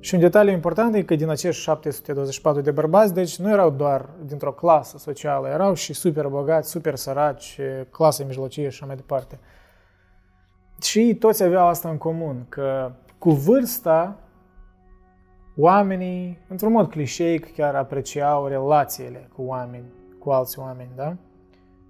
Și 0.00 0.14
un 0.14 0.20
detaliu 0.20 0.52
important 0.52 0.94
e 0.94 1.02
că 1.02 1.14
din 1.14 1.28
acești 1.28 1.62
724 1.62 2.60
de 2.60 2.70
bărbați, 2.70 3.14
deci 3.14 3.38
nu 3.38 3.50
erau 3.50 3.70
doar 3.70 4.08
dintr-o 4.24 4.52
clasă 4.52 4.98
socială, 4.98 5.48
erau 5.48 5.74
și 5.74 5.92
super 5.92 6.26
bogați, 6.26 6.70
super 6.70 6.94
săraci, 6.94 7.60
clasă 7.90 8.24
mijlocie 8.24 8.62
și 8.62 8.68
așa 8.68 8.86
mai 8.86 8.96
departe. 8.96 9.38
Și 10.82 11.16
toți 11.18 11.42
aveau 11.42 11.66
asta 11.66 11.88
în 11.88 11.98
comun, 11.98 12.46
că 12.48 12.92
cu 13.18 13.30
vârsta 13.30 14.18
oamenii, 15.56 16.38
într-un 16.48 16.72
mod 16.72 16.90
clișeic, 16.90 17.54
chiar 17.54 17.74
apreciau 17.74 18.46
relațiile 18.46 19.28
cu 19.34 19.42
oameni, 19.42 19.92
cu 20.18 20.30
alți 20.30 20.58
oameni, 20.58 20.90
da? 20.94 21.16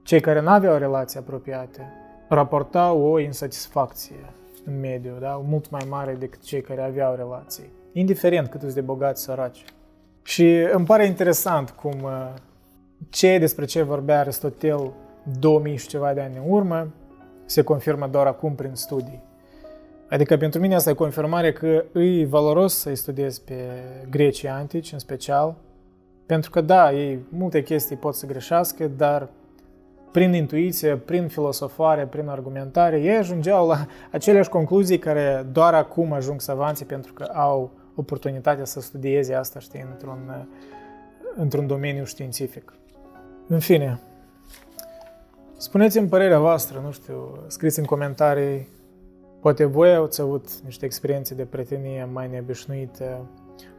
Cei 0.03 0.21
care 0.21 0.41
nu 0.41 0.49
aveau 0.49 0.77
relații 0.77 1.19
apropiate 1.19 2.06
raportau 2.29 3.01
o 3.01 3.19
insatisfacție 3.19 4.33
în 4.65 4.81
mediu, 4.81 5.17
da? 5.21 5.43
mult 5.47 5.71
mai 5.71 5.87
mare 5.89 6.15
decât 6.15 6.43
cei 6.43 6.61
care 6.61 6.83
aveau 6.83 7.15
relații, 7.15 7.73
indiferent 7.93 8.49
cât 8.49 8.63
de 8.63 8.81
bogați 8.81 9.23
săraci. 9.23 9.65
Și 10.23 10.67
îmi 10.73 10.87
pare 10.87 11.07
interesant 11.07 11.71
cum 11.71 12.03
uh, 12.03 12.35
ce 13.11 13.39
despre 13.39 13.65
ce 13.65 13.83
vorbea 13.83 14.19
Aristotel 14.19 14.93
2000 15.39 15.77
și 15.77 15.89
ceva 15.89 16.13
de 16.13 16.21
ani 16.21 16.37
în 16.37 16.53
urmă 16.53 16.89
se 17.45 17.63
confirmă 17.63 18.07
doar 18.07 18.27
acum 18.27 18.55
prin 18.55 18.75
studii. 18.75 19.23
Adică 20.09 20.37
pentru 20.37 20.61
mine 20.61 20.75
asta 20.75 20.91
e 20.91 20.95
confirmare 20.95 21.53
că 21.53 21.85
e 21.99 22.25
valoros 22.25 22.75
să-i 22.79 22.97
studiezi 22.97 23.45
pe 23.45 23.55
grecii 24.11 24.49
antici 24.49 24.93
în 24.93 24.99
special, 24.99 25.57
pentru 26.27 26.51
că 26.51 26.61
da, 26.61 26.93
ei 26.93 27.19
multe 27.29 27.63
chestii 27.63 27.97
pot 27.97 28.15
să 28.15 28.27
greșească, 28.27 28.87
dar 28.87 29.29
prin 30.17 30.33
intuiție, 30.33 30.97
prin 30.97 31.29
filosofare, 31.29 32.07
prin 32.07 32.29
argumentare, 32.29 33.01
ei 33.01 33.17
ajungeau 33.17 33.67
la 33.67 33.87
aceleași 34.11 34.49
concluzii 34.49 34.99
care 34.99 35.47
doar 35.53 35.75
acum 35.75 36.13
ajung 36.13 36.41
savanții 36.41 36.87
pentru 36.87 37.13
că 37.13 37.23
au 37.23 37.71
oportunitatea 37.95 38.65
să 38.65 38.81
studieze 38.81 39.35
asta, 39.35 39.59
știi, 39.59 39.87
într-un, 39.93 40.49
într-un 41.37 41.67
domeniu 41.67 42.05
științific. 42.05 42.73
În 43.47 43.59
fine, 43.59 44.01
spuneți-mi 45.57 46.09
părerea 46.09 46.41
voastră, 46.41 46.81
nu 46.85 46.91
știu, 46.91 47.45
scriți 47.47 47.79
în 47.79 47.85
comentarii, 47.85 48.69
poate 49.41 49.65
voi 49.65 49.95
ați 49.95 50.21
avut 50.21 50.61
niște 50.65 50.85
experiențe 50.85 51.35
de 51.35 51.45
prietenie 51.45 52.09
mai 52.13 52.29
neobișnuite, 52.29 53.21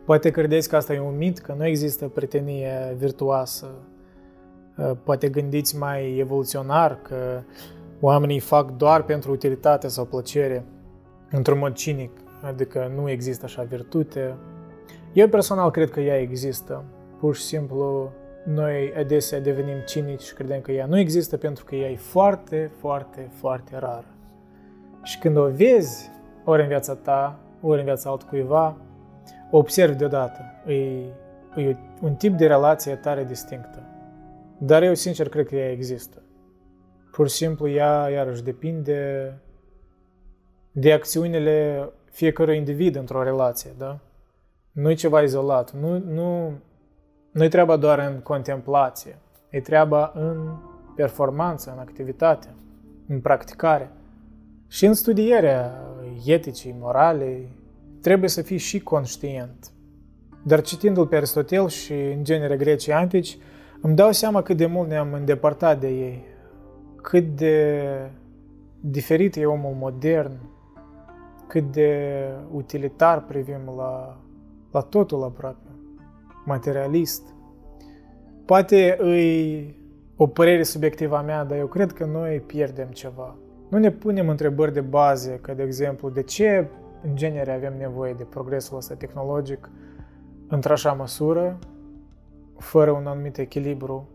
poate 0.05 0.29
credeți 0.29 0.69
că 0.69 0.75
asta 0.75 0.93
e 0.93 0.99
un 0.99 1.17
mit, 1.17 1.39
că 1.39 1.53
nu 1.57 1.65
există 1.65 2.07
prietenie 2.07 2.95
virtuoasă, 2.97 3.67
Uh, 3.67 3.96
poate 5.03 5.29
gândiți 5.29 5.77
mai 5.77 6.17
evoluționar 6.17 7.01
că 7.01 7.41
oamenii 7.99 8.39
fac 8.39 8.71
doar 8.71 9.03
pentru 9.03 9.31
utilitate 9.31 9.87
sau 9.87 10.05
plăcere, 10.05 10.65
într-un 11.31 11.57
mod 11.57 11.73
cinic, 11.73 12.11
adică 12.41 12.91
nu 12.95 13.09
există 13.09 13.45
așa 13.45 13.63
virtute. 13.63 14.35
Eu 15.13 15.27
personal 15.27 15.71
cred 15.71 15.89
că 15.89 15.99
ea 15.99 16.19
există. 16.19 16.83
Pur 17.19 17.35
și 17.35 17.41
simplu, 17.41 18.11
noi 18.45 18.93
adesea 18.97 19.39
devenim 19.39 19.77
cinici 19.85 20.21
și 20.21 20.33
credem 20.33 20.61
că 20.61 20.71
ea 20.71 20.85
nu 20.85 20.97
există 20.97 21.37
pentru 21.37 21.65
că 21.65 21.75
ea 21.75 21.89
e 21.89 21.95
foarte, 21.95 22.71
foarte, 22.79 23.29
foarte 23.33 23.77
rară. 23.79 24.05
Și 25.03 25.19
când 25.19 25.37
o 25.37 25.47
vezi, 25.47 26.09
ori 26.45 26.61
în 26.61 26.67
viața 26.67 26.95
ta, 26.95 27.39
ori 27.61 27.79
în 27.79 27.85
viața 27.85 28.09
altcuiva, 28.09 28.77
observi 29.51 29.97
deodată. 29.97 30.39
E, 30.65 30.73
e 31.61 31.75
un 32.01 32.13
tip 32.13 32.37
de 32.37 32.47
relație 32.47 32.95
tare 32.95 33.23
distinctă. 33.23 33.86
Dar 34.57 34.83
eu, 34.83 34.93
sincer, 34.93 35.29
cred 35.29 35.47
că 35.47 35.55
ea 35.55 35.71
există. 35.71 36.21
Pur 37.11 37.29
și 37.29 37.35
simplu, 37.35 37.69
ea, 37.69 38.09
iarăși, 38.09 38.43
depinde 38.43 39.33
de 40.71 40.93
acțiunile 40.93 41.89
fiecărui 42.11 42.57
individ 42.57 42.95
într-o 42.95 43.23
relație, 43.23 43.71
da? 43.77 43.99
Nu 44.71 44.89
e 44.89 44.93
ceva 44.93 45.21
izolat. 45.21 45.73
Nu, 45.73 45.97
nu, 45.97 46.53
nu 47.31 47.43
e 47.43 47.47
treaba 47.47 47.75
doar 47.75 47.99
în 47.99 48.19
contemplație. 48.19 49.17
E 49.49 49.61
treaba 49.61 50.11
în 50.15 50.55
performanță, 50.95 51.71
în 51.71 51.79
activitate, 51.79 52.47
în 53.07 53.19
practicare. 53.19 53.91
Și 54.67 54.85
în 54.85 54.93
studierea 54.93 55.81
eticii, 56.25 56.75
morale, 56.79 57.49
trebuie 58.01 58.29
să 58.29 58.41
fii 58.41 58.57
și 58.57 58.79
conștient. 58.79 59.71
Dar 60.43 60.61
citindu-l 60.61 61.07
pe 61.07 61.15
Aristotel 61.15 61.67
și, 61.67 61.93
în 61.93 62.23
genere, 62.23 62.57
grecii 62.57 62.93
antici, 62.93 63.37
îmi 63.81 63.95
dau 63.95 64.11
seama 64.11 64.41
cât 64.41 64.57
de 64.57 64.65
mult 64.65 64.89
ne-am 64.89 65.13
îndepărtat 65.13 65.79
de 65.79 65.87
ei, 65.87 66.23
cât 67.01 67.35
de 67.35 67.83
diferit 68.79 69.35
e 69.35 69.45
omul 69.45 69.73
modern, 69.73 70.31
cât 71.47 71.71
de 71.71 72.21
utilitar 72.51 73.23
privim 73.23 73.73
la, 73.77 74.17
la 74.71 74.81
totul 74.81 75.23
aproape, 75.23 75.69
materialist. 76.45 77.23
Poate 78.45 78.95
îi 78.99 79.75
o 80.15 80.27
părere 80.27 80.63
subiectivă 80.63 81.17
a 81.17 81.21
mea, 81.21 81.43
dar 81.43 81.57
eu 81.57 81.67
cred 81.67 81.91
că 81.91 82.05
noi 82.05 82.39
pierdem 82.39 82.87
ceva. 82.87 83.35
Nu 83.69 83.77
ne 83.77 83.91
punem 83.91 84.29
întrebări 84.29 84.73
de 84.73 84.81
bază, 84.81 85.31
ca 85.31 85.53
de 85.53 85.63
exemplu, 85.63 86.09
de 86.09 86.21
ce 86.21 86.67
în 87.03 87.15
genere 87.15 87.53
avem 87.53 87.77
nevoie 87.77 88.13
de 88.13 88.23
progresul 88.23 88.77
ăsta 88.77 88.95
tehnologic 88.95 89.69
într-așa 90.47 90.93
măsură 90.93 91.59
fără 92.59 92.91
un 92.91 93.07
anumit 93.07 93.37
echilibru. 93.37 94.09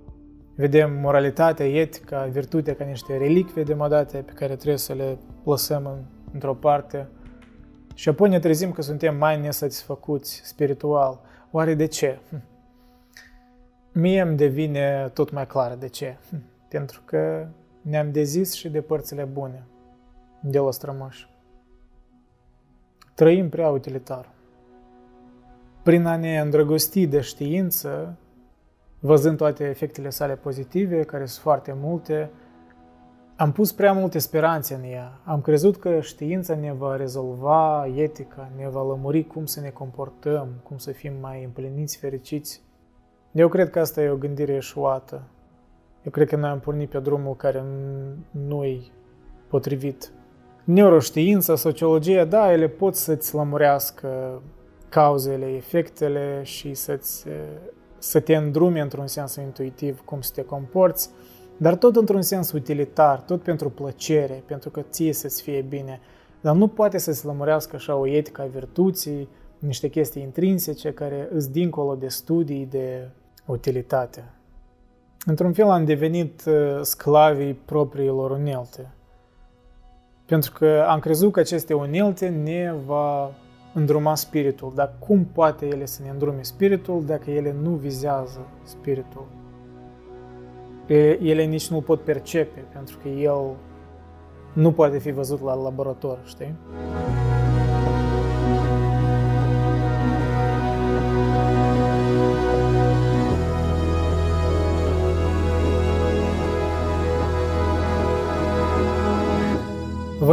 Vedem 0.55 0.93
moralitatea, 1.01 1.67
etica, 1.67 2.25
virtutea 2.25 2.75
ca 2.75 2.85
niște 2.85 3.17
relicvii 3.17 3.65
demodate 3.65 4.19
pe 4.19 4.33
care 4.33 4.55
trebuie 4.55 4.79
să 4.79 4.93
le 4.93 5.19
lăsăm 5.45 5.87
în, 5.87 5.99
într-o 6.33 6.55
parte 6.55 7.09
și 7.95 8.09
apoi 8.09 8.29
ne 8.29 8.39
trezim 8.39 8.73
că 8.73 8.83
suntem 8.83 9.17
mai 9.17 9.41
nesatisfăcuți 9.41 10.41
spiritual. 10.45 11.21
Oare 11.51 11.75
de 11.75 11.87
ce? 11.87 12.19
Hm. 12.29 12.43
Mie 13.93 14.21
îmi 14.21 14.37
devine 14.37 15.11
tot 15.15 15.31
mai 15.31 15.47
clar 15.47 15.75
de 15.77 15.89
ce. 15.89 16.17
Hm. 16.29 16.43
Pentru 16.69 17.03
că 17.05 17.47
ne-am 17.81 18.13
dezis 18.13 18.53
și 18.53 18.69
de 18.69 18.81
părțile 18.81 19.25
bune 19.25 19.67
de 20.41 20.59
la 20.59 20.71
strămoși. 20.71 21.31
Trăim 23.15 23.49
prea 23.49 23.69
utilitar. 23.69 24.29
Prin 25.83 26.05
a 26.07 26.17
ne 26.17 26.41
îndrăgosti 26.41 27.07
de 27.07 27.21
știință, 27.21 28.17
văzând 29.05 29.37
toate 29.37 29.65
efectele 29.65 30.11
sale 30.11 30.35
pozitive, 30.35 31.03
care 31.03 31.25
sunt 31.25 31.43
foarte 31.43 31.77
multe, 31.81 32.31
am 33.37 33.53
pus 33.53 33.73
prea 33.73 33.93
multe 33.93 34.19
speranțe 34.19 34.75
în 34.75 34.91
ea. 34.91 35.21
Am 35.25 35.41
crezut 35.41 35.77
că 35.77 36.01
știința 36.01 36.55
ne 36.55 36.73
va 36.73 36.97
rezolva 36.97 37.87
etica, 37.95 38.51
ne 38.57 38.69
va 38.69 38.83
lămuri 38.83 39.27
cum 39.27 39.47
să 39.47 39.61
ne 39.61 39.69
comportăm, 39.69 40.49
cum 40.63 40.77
să 40.79 40.91
fim 40.91 41.13
mai 41.21 41.45
împliniți, 41.45 41.99
fericiți. 41.99 42.63
Eu 43.33 43.49
cred 43.49 43.71
că 43.71 43.79
asta 43.79 44.03
e 44.03 44.09
o 44.09 44.17
gândire 44.17 44.53
eșuată. 44.53 45.23
Eu 46.03 46.11
cred 46.11 46.29
că 46.29 46.37
noi 46.37 46.51
am 46.51 46.61
pornit 46.61 46.91
pe 46.91 46.99
drumul 46.99 47.37
care 47.37 47.65
nu 48.31 48.65
e 48.65 48.81
potrivit. 49.49 50.13
Neuroștiința, 50.65 51.57
sociologia, 51.57 52.25
da, 52.25 52.53
ele 52.53 52.69
pot 52.69 52.95
să-ți 52.95 53.35
lămurească 53.35 54.43
cauzele, 54.89 55.47
efectele 55.47 56.41
și 56.43 56.75
să-ți 56.75 57.27
să 58.03 58.21
te 58.21 58.37
îndrume 58.37 58.81
într-un 58.81 59.07
sens 59.07 59.35
intuitiv 59.35 60.03
cum 60.05 60.21
să 60.21 60.31
te 60.35 60.45
comporți, 60.45 61.11
dar 61.57 61.77
tot 61.77 61.97
într-un 61.97 62.23
sens 62.23 62.53
utilitar, 62.53 63.21
tot 63.21 63.43
pentru 63.43 63.71
plăcere, 63.71 64.43
pentru 64.47 64.71
că 64.71 64.81
ție 64.91 65.13
să-ți 65.13 65.43
fie 65.43 65.61
bine. 65.69 66.01
Dar 66.41 66.55
nu 66.55 66.69
poate 66.69 66.99
să-ți 66.99 67.27
lămurească 67.27 67.77
așa 67.77 67.97
o 67.97 68.07
etică 68.07 68.43
a 68.43 68.45
virtuții, 68.45 69.29
niște 69.59 69.89
chestii 69.89 70.23
intrinsece 70.23 70.93
care 70.93 71.29
îți 71.33 71.51
dincolo 71.51 71.95
de 71.95 72.09
studii, 72.09 72.67
de 72.67 73.09
utilitate. 73.47 74.25
Într-un 75.27 75.53
fel 75.53 75.71
am 75.71 75.85
devenit 75.85 76.45
uh, 76.47 76.81
sclavii 76.81 77.55
propriilor 77.55 78.31
unelte. 78.31 78.91
Pentru 80.27 80.53
că 80.53 80.85
am 80.89 80.99
crezut 80.99 81.33
că 81.33 81.41
aceste 81.41 81.75
unelte 81.75 82.29
ne 82.29 82.75
va 82.87 83.35
îndruma 83.75 84.15
spiritul. 84.15 84.73
Dar 84.75 84.93
cum 84.99 85.25
poate 85.33 85.67
ele 85.67 85.87
să 85.87 86.03
ne 86.03 86.11
îndrume 86.11 86.43
spiritul 86.43 87.05
dacă 87.05 87.31
ele 87.31 87.55
nu 87.63 87.71
vizează 87.71 88.47
spiritul? 88.63 89.27
Ele 91.21 91.45
nici 91.45 91.69
nu 91.69 91.81
pot 91.81 92.01
percepe, 92.01 92.65
pentru 92.73 92.99
că 93.03 93.09
el 93.09 93.57
nu 94.53 94.73
poate 94.73 94.99
fi 94.99 95.11
văzut 95.11 95.41
la 95.41 95.55
laborator, 95.55 96.19
știi? 96.25 96.55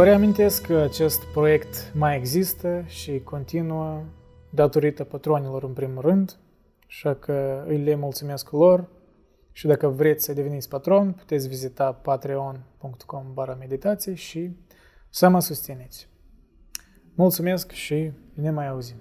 Vă 0.00 0.06
reamintesc 0.06 0.66
că 0.66 0.76
acest 0.76 1.24
proiect 1.24 1.92
mai 1.94 2.16
există 2.16 2.84
și 2.86 3.20
continuă 3.20 4.04
datorită 4.50 5.04
patronilor 5.04 5.62
în 5.62 5.72
primul 5.72 6.02
rând, 6.02 6.36
așa 6.86 7.14
că 7.14 7.64
îi 7.66 7.78
le 7.78 7.94
mulțumesc 7.94 8.50
lor 8.50 8.88
și 9.52 9.66
dacă 9.66 9.88
vreți 9.88 10.24
să 10.24 10.32
deveniți 10.32 10.68
patron, 10.68 11.12
puteți 11.12 11.48
vizita 11.48 11.92
patreon.com 11.92 13.30
barra 13.34 13.54
meditații 13.54 14.14
și 14.14 14.50
să 15.10 15.28
mă 15.28 15.40
susțineți. 15.40 16.08
Mulțumesc 17.14 17.70
și 17.70 18.12
ne 18.34 18.50
mai 18.50 18.68
auzim! 18.68 18.96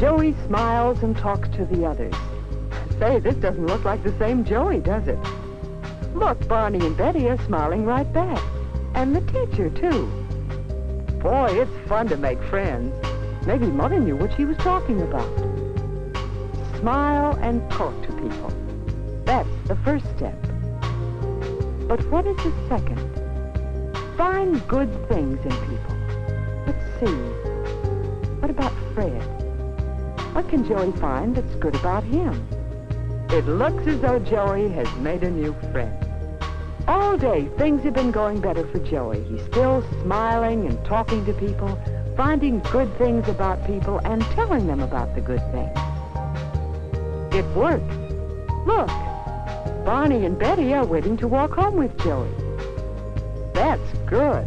Joey 0.00 0.34
smiles 0.46 1.02
and 1.02 1.14
talks 1.14 1.46
to 1.50 1.66
the 1.66 1.84
others. 1.84 2.14
Say, 2.98 3.18
this 3.18 3.34
doesn't 3.34 3.66
look 3.66 3.84
like 3.84 4.02
the 4.02 4.16
same 4.18 4.46
Joey, 4.46 4.78
does 4.78 5.06
it? 5.06 5.18
Look, 6.14 6.48
Barney 6.48 6.78
and 6.86 6.96
Betty 6.96 7.28
are 7.28 7.36
smiling 7.44 7.84
right 7.84 8.10
back. 8.10 8.42
And 8.94 9.14
the 9.14 9.20
teacher, 9.30 9.68
too. 9.68 10.06
Boy, 11.18 11.48
it's 11.60 11.86
fun 11.86 12.08
to 12.08 12.16
make 12.16 12.42
friends. 12.44 12.94
Maybe 13.46 13.66
Mother 13.66 14.00
knew 14.00 14.16
what 14.16 14.34
she 14.38 14.46
was 14.46 14.56
talking 14.56 15.02
about. 15.02 15.28
Smile 16.78 17.38
and 17.42 17.70
talk 17.70 17.94
to 18.06 18.12
people. 18.14 18.50
That's 19.26 19.68
the 19.68 19.76
first 19.84 20.06
step. 20.16 20.40
But 21.86 22.02
what 22.10 22.26
is 22.26 22.36
the 22.38 22.54
second? 22.70 24.16
Find 24.16 24.66
good 24.66 24.90
things 25.10 25.38
in 25.44 25.50
people. 25.50 25.96
Let's 26.66 27.00
see. 27.00 27.16
What 28.40 28.48
about 28.48 28.72
Fred? 28.94 29.39
What 30.32 30.48
can 30.48 30.64
Joey 30.64 30.92
find 30.92 31.34
that's 31.34 31.54
good 31.56 31.74
about 31.74 32.04
him? 32.04 32.46
It 33.30 33.46
looks 33.46 33.84
as 33.88 34.00
though 34.00 34.20
Joey 34.20 34.68
has 34.68 34.88
made 34.96 35.24
a 35.24 35.30
new 35.30 35.52
friend. 35.72 36.06
All 36.86 37.16
day, 37.16 37.48
things 37.58 37.82
have 37.82 37.94
been 37.94 38.12
going 38.12 38.40
better 38.40 38.64
for 38.68 38.78
Joey. 38.78 39.24
He's 39.24 39.44
still 39.46 39.84
smiling 40.02 40.66
and 40.66 40.84
talking 40.84 41.24
to 41.26 41.32
people, 41.32 41.76
finding 42.16 42.60
good 42.70 42.96
things 42.96 43.28
about 43.28 43.66
people, 43.66 43.98
and 44.04 44.22
telling 44.36 44.68
them 44.68 44.80
about 44.80 45.16
the 45.16 45.20
good 45.20 45.42
things. 45.50 45.76
It 47.34 47.44
works. 47.56 47.94
Look, 48.66 48.88
Barney 49.84 50.24
and 50.26 50.38
Betty 50.38 50.72
are 50.74 50.86
waiting 50.86 51.16
to 51.18 51.28
walk 51.28 51.52
home 51.54 51.76
with 51.76 51.96
Joey. 51.98 52.30
That's 53.52 53.92
good. 54.06 54.46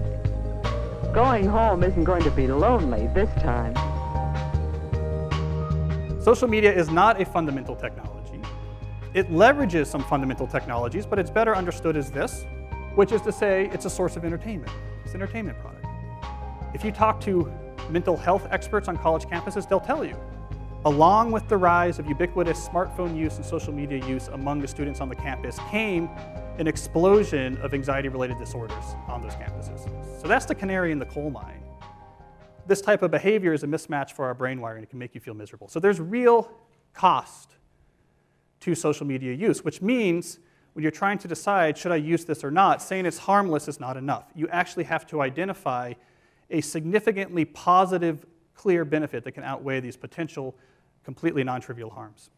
Going 1.14 1.46
home 1.46 1.84
isn't 1.84 2.06
going 2.06 2.24
to 2.24 2.32
be 2.32 2.48
lonely 2.48 3.08
this 3.08 3.30
time. 3.42 3.76
Social 6.24 6.48
media 6.48 6.74
is 6.74 6.90
not 6.90 7.22
a 7.22 7.26
fundamental 7.26 7.76
technology. 7.76 8.40
It 9.14 9.30
leverages 9.30 9.88
some 9.88 10.02
fundamental 10.06 10.48
technologies, 10.48 11.06
but 11.06 11.20
it's 11.20 11.30
better 11.30 11.54
understood 11.54 11.98
as 11.98 12.12
this, 12.12 12.46
which 12.96 13.12
is 13.12 13.22
to 13.24 13.32
say 13.34 13.70
it's 13.74 13.84
a 13.84 13.90
source 13.90 14.16
of 14.16 14.24
entertainment. 14.24 14.72
It's 15.04 15.14
an 15.14 15.22
entertainment 15.22 15.60
product. 15.60 15.86
If 16.74 16.86
you 16.86 16.94
talk 16.94 17.20
to 17.22 17.52
mental 17.90 18.16
health 18.16 18.48
experts 18.52 18.88
on 18.88 18.96
college 18.96 19.26
campuses, 19.26 19.68
they'll 19.68 19.82
tell 19.82 20.06
you, 20.06 20.16
along 20.86 21.34
with 21.34 21.46
the 21.50 21.58
rise 21.58 22.00
of 22.00 22.08
ubiquitous 22.08 22.70
smartphone 22.70 23.18
use 23.18 23.36
and 23.36 23.46
social 23.46 23.74
media 23.74 24.02
use 24.08 24.30
among 24.30 24.62
the 24.62 24.68
students 24.70 25.02
on 25.02 25.10
the 25.10 25.16
campus 25.16 25.60
came 25.70 26.10
an 26.58 26.68
explosion 26.68 27.58
of 27.58 27.74
anxiety-related 27.74 28.38
disorders 28.38 28.96
on 29.10 29.22
those 29.22 29.34
campuses. 29.34 29.90
So 30.22 30.30
that's 30.30 30.46
the 30.46 30.56
canary 30.56 30.94
in 30.94 31.00
the 31.00 31.06
coal 31.06 31.30
mine 31.32 31.62
this 32.68 32.82
type 32.82 33.02
of 33.02 33.12
behavior 33.12 33.54
is 33.54 33.64
a 33.64 33.68
mismatch 33.68 34.12
for 34.12 34.26
our 34.26 34.34
brain 34.34 34.62
wiring. 34.62 34.84
It 34.84 34.90
can 34.90 35.00
make 35.00 35.16
you 35.16 35.22
feel 35.22 35.34
miserable. 35.34 35.68
So 35.68 35.80
there's 35.80 36.00
real 36.00 36.52
cost 36.94 37.56
to 38.62 38.76
social 38.76 39.06
media 39.06 39.34
use, 39.34 39.64
which 39.64 39.82
means 39.82 40.40
when 40.74 40.84
you're 40.84 40.92
trying 40.92 41.18
to 41.20 41.28
decide, 41.28 41.78
should 41.78 41.92
I 41.92 41.98
use 41.98 42.26
this 42.26 42.44
or 42.44 42.52
not, 42.52 42.82
saying 42.82 43.06
it's 43.06 43.18
harmless 43.18 43.68
is 43.68 43.80
not 43.80 43.98
enough. 43.98 44.26
You 44.36 44.48
actually 44.50 44.86
have 44.86 45.06
to 45.08 45.22
identify 45.22 45.94
a 46.50 46.62
significantly 46.62 47.46
positive, 47.46 48.26
clear 48.56 48.86
benefit 48.86 49.24
that 49.24 49.34
can 49.34 49.44
outweigh 49.44 49.80
these 49.80 49.98
potential, 49.98 50.56
completely 51.04 51.44
non 51.44 51.62
trivial 51.62 51.90
harms. 51.90 52.30